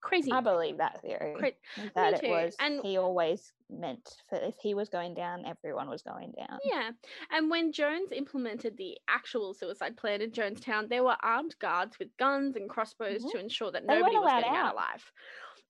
Crazy. 0.00 0.30
I 0.30 0.40
believe 0.40 0.76
that 0.78 1.00
theory. 1.02 1.34
Cra- 1.36 1.52
that 1.94 2.22
it 2.22 2.30
was 2.30 2.54
and- 2.60 2.80
he 2.82 2.96
always 2.98 3.52
meant 3.68 4.16
for 4.28 4.38
if 4.38 4.54
he 4.62 4.72
was 4.74 4.88
going 4.88 5.12
down, 5.14 5.44
everyone 5.44 5.88
was 5.90 6.02
going 6.02 6.32
down. 6.36 6.58
Yeah. 6.64 6.90
And 7.30 7.50
when 7.50 7.72
Jones 7.72 8.12
implemented 8.12 8.76
the 8.76 8.96
actual 9.08 9.54
suicide 9.54 9.96
plan 9.96 10.22
in 10.22 10.30
Jonestown, 10.30 10.88
there 10.88 11.02
were 11.04 11.16
armed 11.22 11.58
guards 11.58 11.98
with 11.98 12.16
guns 12.16 12.56
and 12.56 12.70
crossbows 12.70 13.24
Mhm. 13.24 13.32
to 13.32 13.38
ensure 13.38 13.70
that 13.72 13.86
They 13.86 13.98
nobody 13.98 14.16
was 14.16 14.30
getting 14.30 14.50
out 14.56 14.66
out. 14.66 14.74
alive. 14.74 15.12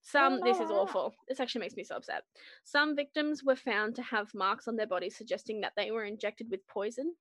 Some, 0.00 0.40
this 0.40 0.60
is 0.60 0.70
awful. 0.70 1.14
This 1.26 1.40
actually 1.40 1.62
makes 1.62 1.74
me 1.76 1.82
so 1.84 1.96
upset. 1.96 2.22
Some 2.64 2.94
victims 2.94 3.42
were 3.42 3.56
found 3.56 3.96
to 3.96 4.02
have 4.02 4.32
marks 4.34 4.68
on 4.68 4.76
their 4.76 4.86
bodies 4.86 5.16
suggesting 5.16 5.60
that 5.62 5.72
they 5.76 5.90
were 5.90 6.04
injected 6.04 6.50
with 6.50 6.66
poison. 6.68 7.16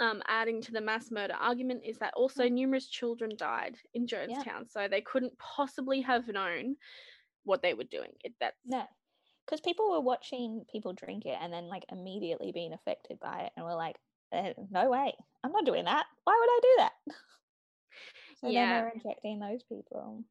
Um, 0.00 0.22
adding 0.28 0.62
to 0.62 0.72
the 0.72 0.80
mass 0.80 1.10
murder 1.10 1.34
argument 1.34 1.82
is 1.84 1.98
that 1.98 2.14
also 2.14 2.44
Mm. 2.44 2.52
numerous 2.52 2.86
children 2.88 3.32
died 3.36 3.76
in 3.94 4.06
Jonestown, 4.06 4.70
so 4.70 4.86
they 4.88 5.00
couldn't 5.00 5.36
possibly 5.38 6.02
have 6.02 6.28
known 6.28 6.76
what 7.44 7.62
they 7.62 7.74
were 7.74 7.84
doing. 7.84 8.12
It, 8.24 8.34
that's 8.40 8.56
No. 8.64 8.86
Because 9.44 9.60
people 9.60 9.90
were 9.90 10.00
watching 10.00 10.64
people 10.70 10.92
drink 10.92 11.26
it 11.26 11.36
and 11.40 11.52
then 11.52 11.68
like 11.68 11.84
immediately 11.90 12.52
being 12.52 12.72
affected 12.72 13.18
by 13.18 13.40
it 13.44 13.52
and 13.56 13.64
were 13.64 13.74
like, 13.74 13.96
"Eh, 14.32 14.52
no 14.70 14.90
way, 14.90 15.14
I'm 15.42 15.52
not 15.52 15.64
doing 15.64 15.86
that. 15.86 16.06
Why 16.24 16.36
would 16.38 16.50
I 16.50 16.60
do 16.62 16.74
that? 16.78 16.92
So 18.40 18.52
then 18.52 18.52
Yeah. 18.52 18.70
they're 18.70 18.88
injecting 18.90 19.40
those 19.40 19.62
people. 19.64 20.24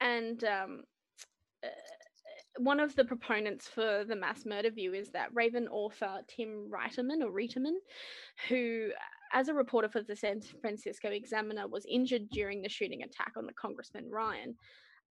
and 0.00 0.42
um, 0.44 0.84
uh, 1.64 1.68
one 2.58 2.80
of 2.80 2.94
the 2.96 3.04
proponents 3.04 3.68
for 3.68 4.04
the 4.06 4.16
mass 4.16 4.44
murder 4.44 4.70
view 4.70 4.94
is 4.94 5.10
that 5.10 5.30
Raven 5.34 5.68
author 5.68 6.20
Tim 6.28 6.70
Reiterman 6.70 7.22
or 7.22 7.30
Reiterman, 7.32 7.76
who, 8.48 8.90
as 9.32 9.48
a 9.48 9.54
reporter 9.54 9.88
for 9.88 10.02
the 10.02 10.16
San 10.16 10.40
Francisco 10.60 11.08
Examiner, 11.10 11.68
was 11.68 11.86
injured 11.88 12.28
during 12.30 12.62
the 12.62 12.68
shooting 12.68 13.02
attack 13.02 13.32
on 13.36 13.46
the 13.46 13.54
Congressman 13.54 14.08
Ryan. 14.10 14.56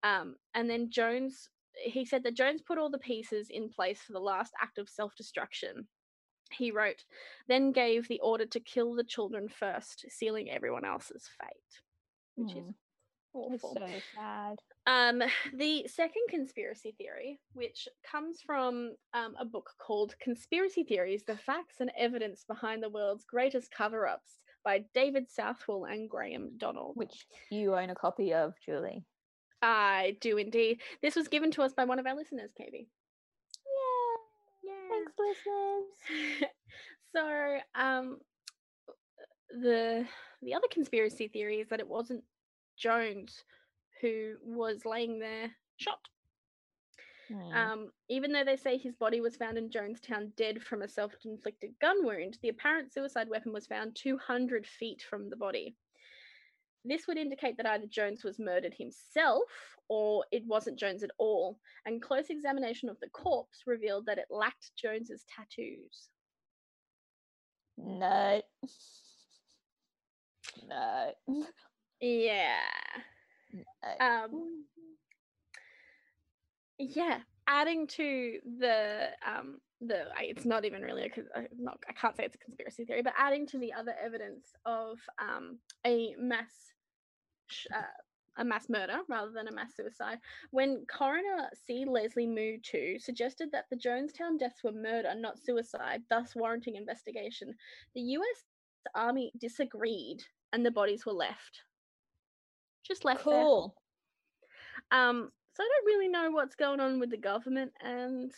Um, 0.03 0.35
and 0.53 0.69
then 0.69 0.89
Jones, 0.91 1.49
he 1.75 2.05
said 2.05 2.23
that 2.23 2.35
Jones 2.35 2.61
put 2.61 2.77
all 2.77 2.89
the 2.89 2.97
pieces 2.99 3.47
in 3.49 3.69
place 3.69 4.01
for 4.01 4.13
the 4.13 4.19
last 4.19 4.53
act 4.61 4.77
of 4.77 4.89
self 4.89 5.15
destruction. 5.15 5.87
He 6.51 6.71
wrote, 6.71 7.03
then 7.47 7.71
gave 7.73 8.07
the 8.07 8.21
order 8.21 8.45
to 8.45 8.59
kill 8.61 8.95
the 8.95 9.03
children 9.03 9.49
first, 9.49 10.05
sealing 10.09 10.49
everyone 10.49 10.85
else's 10.85 11.29
fate, 11.41 11.81
which 12.37 12.55
is 12.55 12.63
Mm, 12.63 12.73
It's 13.53 13.63
awful. 13.63 13.73
so 13.73 13.99
sad. 14.15 14.57
Um, 14.87 15.21
the 15.53 15.85
second 15.87 16.23
conspiracy 16.29 16.95
theory, 16.97 17.39
which 17.53 17.87
comes 18.09 18.41
from 18.43 18.95
um, 19.13 19.35
a 19.39 19.45
book 19.45 19.69
called 19.77 20.15
Conspiracy 20.19 20.83
Theories 20.83 21.23
The 21.27 21.37
Facts 21.37 21.75
and 21.79 21.91
Evidence 21.97 22.45
Behind 22.47 22.81
the 22.81 22.89
World's 22.89 23.25
Greatest 23.25 23.69
Cover 23.71 24.07
Ups 24.07 24.39
by 24.63 24.85
David 24.93 25.29
Southwell 25.29 25.85
and 25.85 26.09
Graham 26.09 26.51
Donald. 26.57 26.95
Which 26.95 27.25
you 27.51 27.75
own 27.75 27.89
a 27.89 27.95
copy 27.95 28.33
of, 28.33 28.53
Julie. 28.65 29.05
I 29.61 30.17
do 30.21 30.37
indeed. 30.37 30.81
This 31.01 31.15
was 31.15 31.27
given 31.27 31.51
to 31.51 31.63
us 31.63 31.73
by 31.73 31.85
one 31.85 31.99
of 31.99 32.05
our 32.05 32.15
listeners. 32.15 32.51
Yeah. 32.57 32.73
Thanks, 34.89 35.11
listeners. 35.17 36.51
so, 37.15 37.57
um, 37.75 38.17
the 39.49 40.05
the 40.43 40.53
other 40.53 40.67
conspiracy 40.71 41.27
theory 41.27 41.57
is 41.57 41.69
that 41.69 41.79
it 41.79 41.87
wasn't 41.87 42.23
Jones 42.77 43.43
who 44.01 44.35
was 44.43 44.85
laying 44.85 45.19
there 45.19 45.51
shot. 45.77 45.99
Hmm. 47.27 47.51
Um, 47.53 47.91
even 48.09 48.31
though 48.31 48.43
they 48.43 48.55
say 48.55 48.77
his 48.77 48.95
body 48.95 49.21
was 49.21 49.35
found 49.35 49.57
in 49.57 49.69
Jonestown 49.69 50.35
dead 50.35 50.63
from 50.63 50.81
a 50.81 50.87
self 50.87 51.13
inflicted 51.25 51.71
gun 51.81 52.05
wound, 52.05 52.37
the 52.41 52.49
apparent 52.49 52.93
suicide 52.93 53.29
weapon 53.29 53.51
was 53.51 53.67
found 53.67 53.95
200 53.95 54.65
feet 54.65 55.03
from 55.09 55.29
the 55.29 55.35
body. 55.35 55.75
This 56.85 57.05
would 57.07 57.17
indicate 57.17 57.57
that 57.57 57.65
either 57.65 57.87
Jones 57.87 58.23
was 58.23 58.39
murdered 58.39 58.73
himself 58.73 59.43
or 59.89 60.25
it 60.31 60.43
wasn't 60.45 60.79
Jones 60.79 61.03
at 61.03 61.11
all, 61.17 61.59
and 61.85 62.01
close 62.01 62.29
examination 62.29 62.89
of 62.89 62.99
the 62.99 63.09
corpse 63.09 63.63
revealed 63.65 64.05
that 64.05 64.17
it 64.17 64.27
lacked 64.29 64.71
Jones's 64.75 65.25
tattoos. 65.27 66.09
No. 67.77 68.41
No. 70.67 71.11
Yeah. 71.99 72.59
Um, 73.99 74.65
yeah, 76.79 77.19
adding 77.47 77.87
to 77.87 78.39
the 78.59 79.07
um 79.25 79.59
the 79.81 80.05
it's 80.19 80.45
not 80.45 80.65
even 80.65 80.81
really 80.81 81.03
a 81.35 81.41
not 81.57 81.79
I 81.89 81.93
can't 81.93 82.15
say 82.15 82.25
it's 82.25 82.35
a 82.35 82.39
conspiracy 82.39 82.85
theory, 82.85 83.01
but 83.01 83.13
adding 83.17 83.47
to 83.47 83.57
the 83.57 83.73
other 83.73 83.93
evidence 84.03 84.53
of 84.65 84.99
um 85.19 85.59
a 85.85 86.15
mass 86.17 86.73
sh- 87.47 87.67
uh, 87.73 87.81
a 88.39 88.45
mass 88.45 88.69
murder 88.69 88.99
rather 89.09 89.31
than 89.31 89.47
a 89.47 89.51
mass 89.51 89.75
suicide 89.75 90.19
when 90.51 90.85
coroner 90.85 91.49
C. 91.65 91.85
Leslie 91.85 92.27
Moo 92.27 92.57
suggested 92.99 93.51
that 93.51 93.65
the 93.69 93.75
Jonestown 93.75 94.37
deaths 94.37 94.63
were 94.63 94.71
murder, 94.71 95.13
not 95.15 95.39
suicide, 95.39 96.03
thus 96.09 96.35
warranting 96.35 96.75
investigation. 96.75 97.55
The 97.95 98.01
US 98.01 98.43
Army 98.93 99.31
disagreed 99.39 100.23
and 100.53 100.65
the 100.65 100.71
bodies 100.71 101.05
were 101.05 101.13
left. 101.13 101.63
Just 102.87 103.05
left 103.05 103.23
Cool. 103.23 103.75
there. 104.91 104.99
Um, 104.99 105.31
so 105.53 105.63
I 105.63 105.67
don't 105.67 105.85
really 105.85 106.07
know 106.07 106.31
what's 106.31 106.55
going 106.55 106.79
on 106.79 106.99
with 106.99 107.09
the 107.09 107.17
government 107.17 107.73
and 107.81 108.31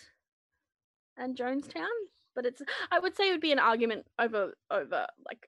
and 1.17 1.37
Jonestown, 1.37 1.87
but 2.35 2.45
it's 2.45 2.61
I 2.91 2.99
would 2.99 3.15
say 3.15 3.27
it 3.27 3.31
would 3.31 3.41
be 3.41 3.51
an 3.51 3.59
argument 3.59 4.05
over 4.17 4.53
over 4.71 5.07
like 5.25 5.47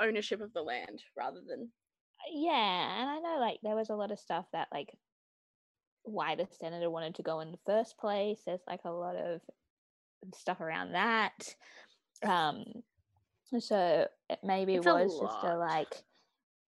ownership 0.00 0.40
of 0.40 0.52
the 0.52 0.62
land 0.62 1.02
rather 1.16 1.40
than 1.46 1.70
Yeah, 2.32 3.00
and 3.00 3.10
I 3.10 3.18
know 3.20 3.38
like 3.38 3.60
there 3.62 3.76
was 3.76 3.90
a 3.90 3.94
lot 3.94 4.10
of 4.10 4.18
stuff 4.18 4.46
that 4.52 4.68
like 4.72 4.90
why 6.04 6.34
the 6.34 6.46
senator 6.46 6.90
wanted 6.90 7.14
to 7.16 7.22
go 7.22 7.40
in 7.40 7.52
the 7.52 7.58
first 7.66 7.98
place. 7.98 8.42
There's 8.44 8.64
like 8.66 8.80
a 8.84 8.90
lot 8.90 9.16
of 9.16 9.40
stuff 10.34 10.60
around 10.60 10.92
that. 10.92 11.54
Um 12.22 12.64
so 13.58 14.06
it 14.28 14.38
maybe 14.44 14.76
It's 14.76 14.86
a 14.86 14.92
was 14.94 15.18
just 15.20 15.42
a 15.44 15.56
like 15.56 16.04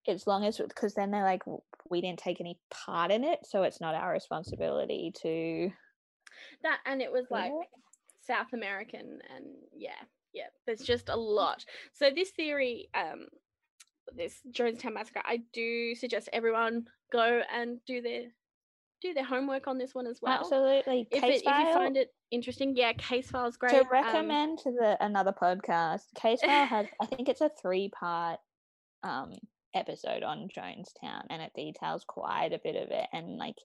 as 0.07 0.27
long 0.27 0.45
as 0.45 0.57
because 0.57 0.93
then 0.93 1.11
they're 1.11 1.23
like 1.23 1.43
we 1.89 2.01
didn't 2.01 2.19
take 2.19 2.39
any 2.39 2.59
part 2.71 3.11
in 3.11 3.23
it, 3.23 3.39
so 3.43 3.63
it's 3.63 3.81
not 3.81 3.95
our 3.95 4.11
responsibility 4.11 5.11
to 5.21 5.69
that 6.63 6.79
and 6.85 7.01
it 7.01 7.11
was 7.11 7.25
like 7.29 7.51
Yeah. 7.51 7.63
South 8.25 8.53
American 8.53 9.19
and 9.35 9.45
yeah, 9.75 9.91
yeah. 10.33 10.47
There's 10.65 10.81
just 10.81 11.09
a 11.09 11.15
lot. 11.15 11.65
So 11.93 12.09
this 12.09 12.31
theory, 12.31 12.89
um, 12.93 13.27
this 14.15 14.39
Jonestown 14.51 14.93
massacre, 14.93 15.21
I 15.25 15.41
do 15.53 15.95
suggest 15.95 16.29
everyone 16.33 16.85
go 17.11 17.41
and 17.53 17.79
do 17.85 18.01
their 18.01 18.23
do 19.01 19.13
their 19.13 19.25
homework 19.25 19.67
on 19.67 19.77
this 19.77 19.93
one 19.93 20.07
as 20.07 20.19
well. 20.21 20.39
absolutely 20.39 21.07
If, 21.11 21.21
case 21.21 21.41
it, 21.41 21.47
if 21.47 21.59
you 21.67 21.73
find 21.73 21.97
it 21.97 22.13
interesting, 22.31 22.75
yeah, 22.75 22.93
case 22.93 23.29
file's 23.29 23.57
great. 23.57 23.71
to 23.71 23.81
um, 23.81 23.87
recommend 23.91 24.59
to 24.59 24.71
the 24.71 24.97
another 25.03 25.33
podcast 25.33 26.03
case 26.15 26.41
file 26.45 26.65
has 26.65 26.87
i 27.01 27.05
think 27.05 27.27
it's 27.29 27.41
a 27.41 27.51
three 27.61 27.89
part 27.89 28.39
um 29.03 29.33
episode 29.73 30.23
on 30.23 30.47
jonestown 30.55 31.23
and 31.29 31.41
it 31.41 31.51
details 31.55 32.03
quite 32.07 32.53
a 32.53 32.59
bit 32.63 32.75
of 32.75 32.89
it 32.91 33.07
and 33.13 33.37
like 33.37 33.55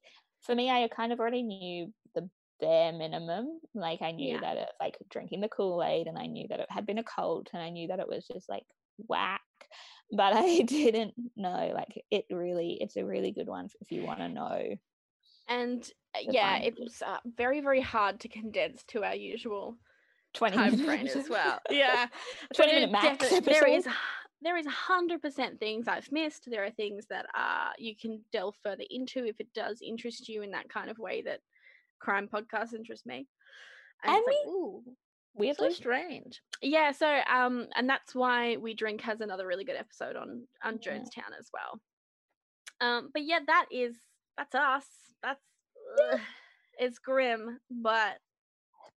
for 0.42 0.54
me 0.54 0.70
i 0.70 0.88
kind 0.88 1.12
of 1.12 1.20
already 1.20 1.42
knew 1.42 1.92
the 2.14 2.28
bare 2.60 2.92
minimum 2.92 3.60
like 3.74 4.02
i 4.02 4.10
knew 4.10 4.34
Yeah. 4.34 4.40
that 4.40 4.56
it 4.56 4.68
like 4.80 4.96
drinking 5.10 5.40
the 5.40 5.48
kool-aid 5.48 6.06
and 6.06 6.18
i 6.18 6.26
knew 6.26 6.46
that 6.48 6.60
it 6.60 6.66
had 6.70 6.86
been 6.86 6.98
a 6.98 7.04
cult 7.04 7.50
and 7.52 7.62
i 7.62 7.70
knew 7.70 7.88
that 7.88 8.00
it 8.00 8.08
was 8.08 8.26
just 8.26 8.48
like 8.48 8.64
whack 8.96 9.40
but 10.10 10.32
i 10.34 10.60
didn't 10.66 11.14
know 11.36 11.72
like 11.74 12.02
it 12.10 12.24
really 12.30 12.78
it's 12.80 12.96
a 12.96 13.04
really 13.04 13.30
good 13.30 13.48
one 13.48 13.68
if 13.80 13.92
you 13.92 14.02
want 14.04 14.18
to 14.18 14.28
know 14.28 14.76
and 15.48 15.90
uh, 16.14 16.20
yeah, 16.30 16.58
it 16.58 16.74
was 16.78 17.02
uh, 17.06 17.16
very 17.36 17.60
very 17.60 17.80
hard 17.80 18.20
to 18.20 18.28
condense 18.28 18.84
to 18.88 19.02
our 19.02 19.14
usual 19.14 19.76
20 20.34 20.56
time 20.56 20.76
frame 20.78 21.06
as 21.06 21.28
well. 21.28 21.58
Yeah, 21.70 22.06
20 22.54 22.72
minute 22.74 22.90
max 22.92 23.30
defi- 23.30 23.40
There 23.40 23.66
is. 23.66 23.86
There 24.42 24.56
is 24.56 24.66
a 24.66 24.70
hundred 24.70 25.20
percent 25.20 25.58
things 25.58 25.88
I've 25.88 26.10
missed. 26.12 26.48
There 26.50 26.64
are 26.64 26.70
things 26.70 27.06
that 27.10 27.26
uh 27.34 27.70
you 27.78 27.96
can 27.96 28.20
delve 28.32 28.56
further 28.62 28.84
into 28.90 29.26
if 29.26 29.40
it 29.40 29.52
does 29.54 29.80
interest 29.82 30.28
you 30.28 30.42
in 30.42 30.50
that 30.52 30.68
kind 30.68 30.90
of 30.90 30.98
way 30.98 31.22
that 31.22 31.40
crime 31.98 32.28
podcasts 32.32 32.74
interest 32.74 33.04
me. 33.06 33.26
And 34.04 34.14
And 34.14 34.18
it's 34.18 34.26
like, 34.26 34.54
ooh, 34.54 34.82
so 34.86 34.92
weirdly 35.34 35.74
strange. 35.74 36.40
Yeah, 36.62 36.92
so 36.92 37.20
um, 37.28 37.66
and 37.74 37.88
that's 37.88 38.14
why 38.14 38.56
We 38.56 38.74
Drink 38.74 39.00
has 39.02 39.20
another 39.20 39.46
really 39.46 39.64
good 39.64 39.76
episode 39.76 40.16
on 40.16 40.46
on 40.62 40.78
Yeah. 40.80 40.92
Jonestown 40.92 41.32
as 41.38 41.50
well. 41.52 41.80
Um, 42.80 43.10
but 43.12 43.24
yeah, 43.24 43.40
that 43.46 43.66
is 43.72 43.96
that's 44.36 44.54
us. 44.54 44.86
That's 45.22 45.42
ugh, 46.12 46.20
it's 46.78 46.98
grim, 47.00 47.58
but 47.70 48.18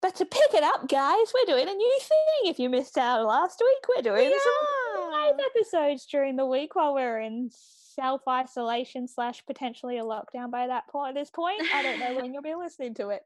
But 0.01 0.15
to 0.15 0.25
pick 0.25 0.53
it 0.53 0.63
up, 0.63 0.87
guys, 0.87 1.33
we're 1.33 1.53
doing 1.53 1.67
a 1.67 1.73
new 1.73 1.99
thing. 1.99 2.51
If 2.51 2.59
you 2.59 2.69
missed 2.69 2.97
out 2.97 3.25
last 3.25 3.59
week, 3.59 3.83
we're 3.95 4.03
doing 4.03 4.29
we 4.29 4.39
some 4.39 4.67
live 5.11 5.35
episodes 5.55 6.05
during 6.05 6.35
the 6.35 6.45
week 6.45 6.75
while 6.75 6.93
we're 6.93 7.19
in 7.19 7.49
self 7.51 8.21
isolation 8.27 9.07
slash 9.07 9.45
potentially 9.45 9.97
a 9.97 10.03
lockdown 10.03 10.49
by 10.49 10.67
that 10.67 10.87
point. 10.87 11.09
At 11.17 11.21
This 11.21 11.29
point, 11.29 11.61
I 11.73 11.83
don't 11.83 11.99
know 11.99 12.15
when 12.15 12.33
you'll 12.33 12.41
be 12.41 12.55
listening 12.59 12.93
to 12.95 13.09
it. 13.09 13.23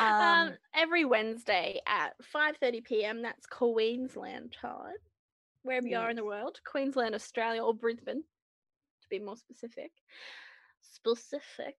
um, 0.00 0.20
Um, 0.20 0.52
every 0.74 1.04
Wednesday 1.04 1.80
at 1.86 2.14
5:30 2.34 2.84
p.m. 2.84 3.22
That's 3.22 3.46
Queensland 3.46 4.52
time, 4.60 4.94
wherever 5.62 5.86
you 5.86 5.96
are 5.96 6.10
in 6.10 6.16
the 6.16 6.24
world, 6.24 6.60
Queensland, 6.66 7.14
Australia, 7.14 7.62
or 7.62 7.74
Brisbane, 7.74 8.22
to 9.02 9.08
be 9.08 9.18
more 9.18 9.36
specific. 9.36 9.92
Specific. 10.82 11.76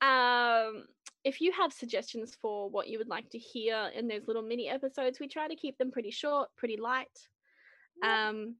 Um, 0.00 0.86
if 1.24 1.40
you 1.40 1.52
have 1.52 1.72
suggestions 1.72 2.36
for 2.40 2.70
what 2.70 2.88
you 2.88 2.96
would 2.98 3.08
like 3.08 3.28
to 3.30 3.38
hear 3.38 3.90
in 3.94 4.08
those 4.08 4.26
little 4.26 4.42
mini 4.42 4.68
episodes, 4.68 5.20
we 5.20 5.28
try 5.28 5.46
to 5.48 5.56
keep 5.56 5.76
them 5.76 5.90
pretty 5.90 6.10
short, 6.10 6.48
pretty 6.56 6.76
light. 6.78 7.28
Um, 8.02 8.56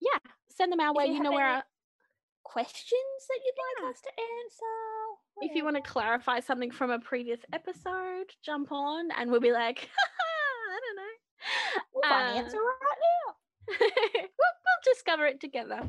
yeah, 0.00 0.18
send 0.50 0.72
them 0.72 0.80
our 0.80 0.94
way. 0.94 1.06
you 1.06 1.14
You 1.14 1.22
know 1.22 1.32
where. 1.32 1.46
Our, 1.46 1.64
questions 2.44 3.26
that 3.28 3.40
you'd 3.44 3.82
like 3.84 3.90
us 3.92 4.00
to 4.00 4.08
answer? 4.08 5.42
if 5.42 5.54
you 5.54 5.64
want 5.64 5.76
to 5.76 5.82
clarify 5.82 6.38
something 6.40 6.70
from 6.70 6.90
a 6.90 6.98
previous 7.00 7.40
episode, 7.52 8.26
jump 8.42 8.70
on, 8.70 9.08
and 9.18 9.30
we'll 9.30 9.40
be 9.40 9.50
like, 9.52 9.88
I 10.70 10.78
don't 10.80 10.96
know. 10.96 11.82
we'll 11.92 12.02
find 12.04 12.28
the 12.30 12.40
Uh, 12.40 12.44
answer 12.44 12.56
right 12.56 12.98
now. 13.02 13.34
we'll, 13.80 13.90
we'll 14.30 14.94
discover 14.94 15.26
it 15.26 15.40
together. 15.40 15.80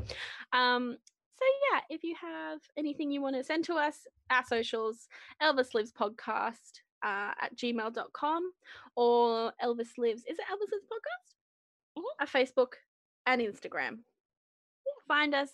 Um, 0.51 0.97
so 1.37 1.45
yeah, 1.71 1.81
if 1.89 2.03
you 2.03 2.15
have 2.19 2.59
anything 2.75 3.11
you 3.11 3.21
want 3.21 3.35
to 3.35 3.43
send 3.43 3.63
to 3.65 3.75
us, 3.75 3.99
our 4.31 4.43
socials, 4.43 5.07
Elvis 5.41 5.73
Lives 5.75 5.93
Podcast 5.93 6.81
uh, 7.05 7.31
at 7.39 7.55
gmail.com 7.55 8.51
or 8.95 9.53
Elvis 9.63 9.97
Lives, 9.97 10.23
is 10.27 10.37
it 10.39 10.45
Elvis 10.51 10.71
Lives 10.73 10.87
Podcast? 10.91 11.36
Mhm. 11.97 12.03
Our 12.19 12.27
Facebook 12.27 12.73
and 13.25 13.41
Instagram. 13.41 13.99
Find 15.07 15.33
us. 15.33 15.49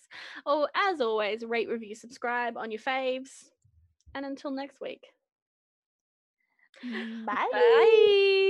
Oh, 0.45 0.67
as 0.75 0.99
always, 1.01 1.45
rate, 1.45 1.69
review, 1.69 1.95
subscribe 1.95 2.57
on 2.57 2.71
your 2.71 2.81
faves. 2.81 3.51
And 4.15 4.25
until 4.25 4.51
next 4.51 4.81
week. 4.81 5.13
Bye. 6.83 7.47
Bye. 7.51 8.49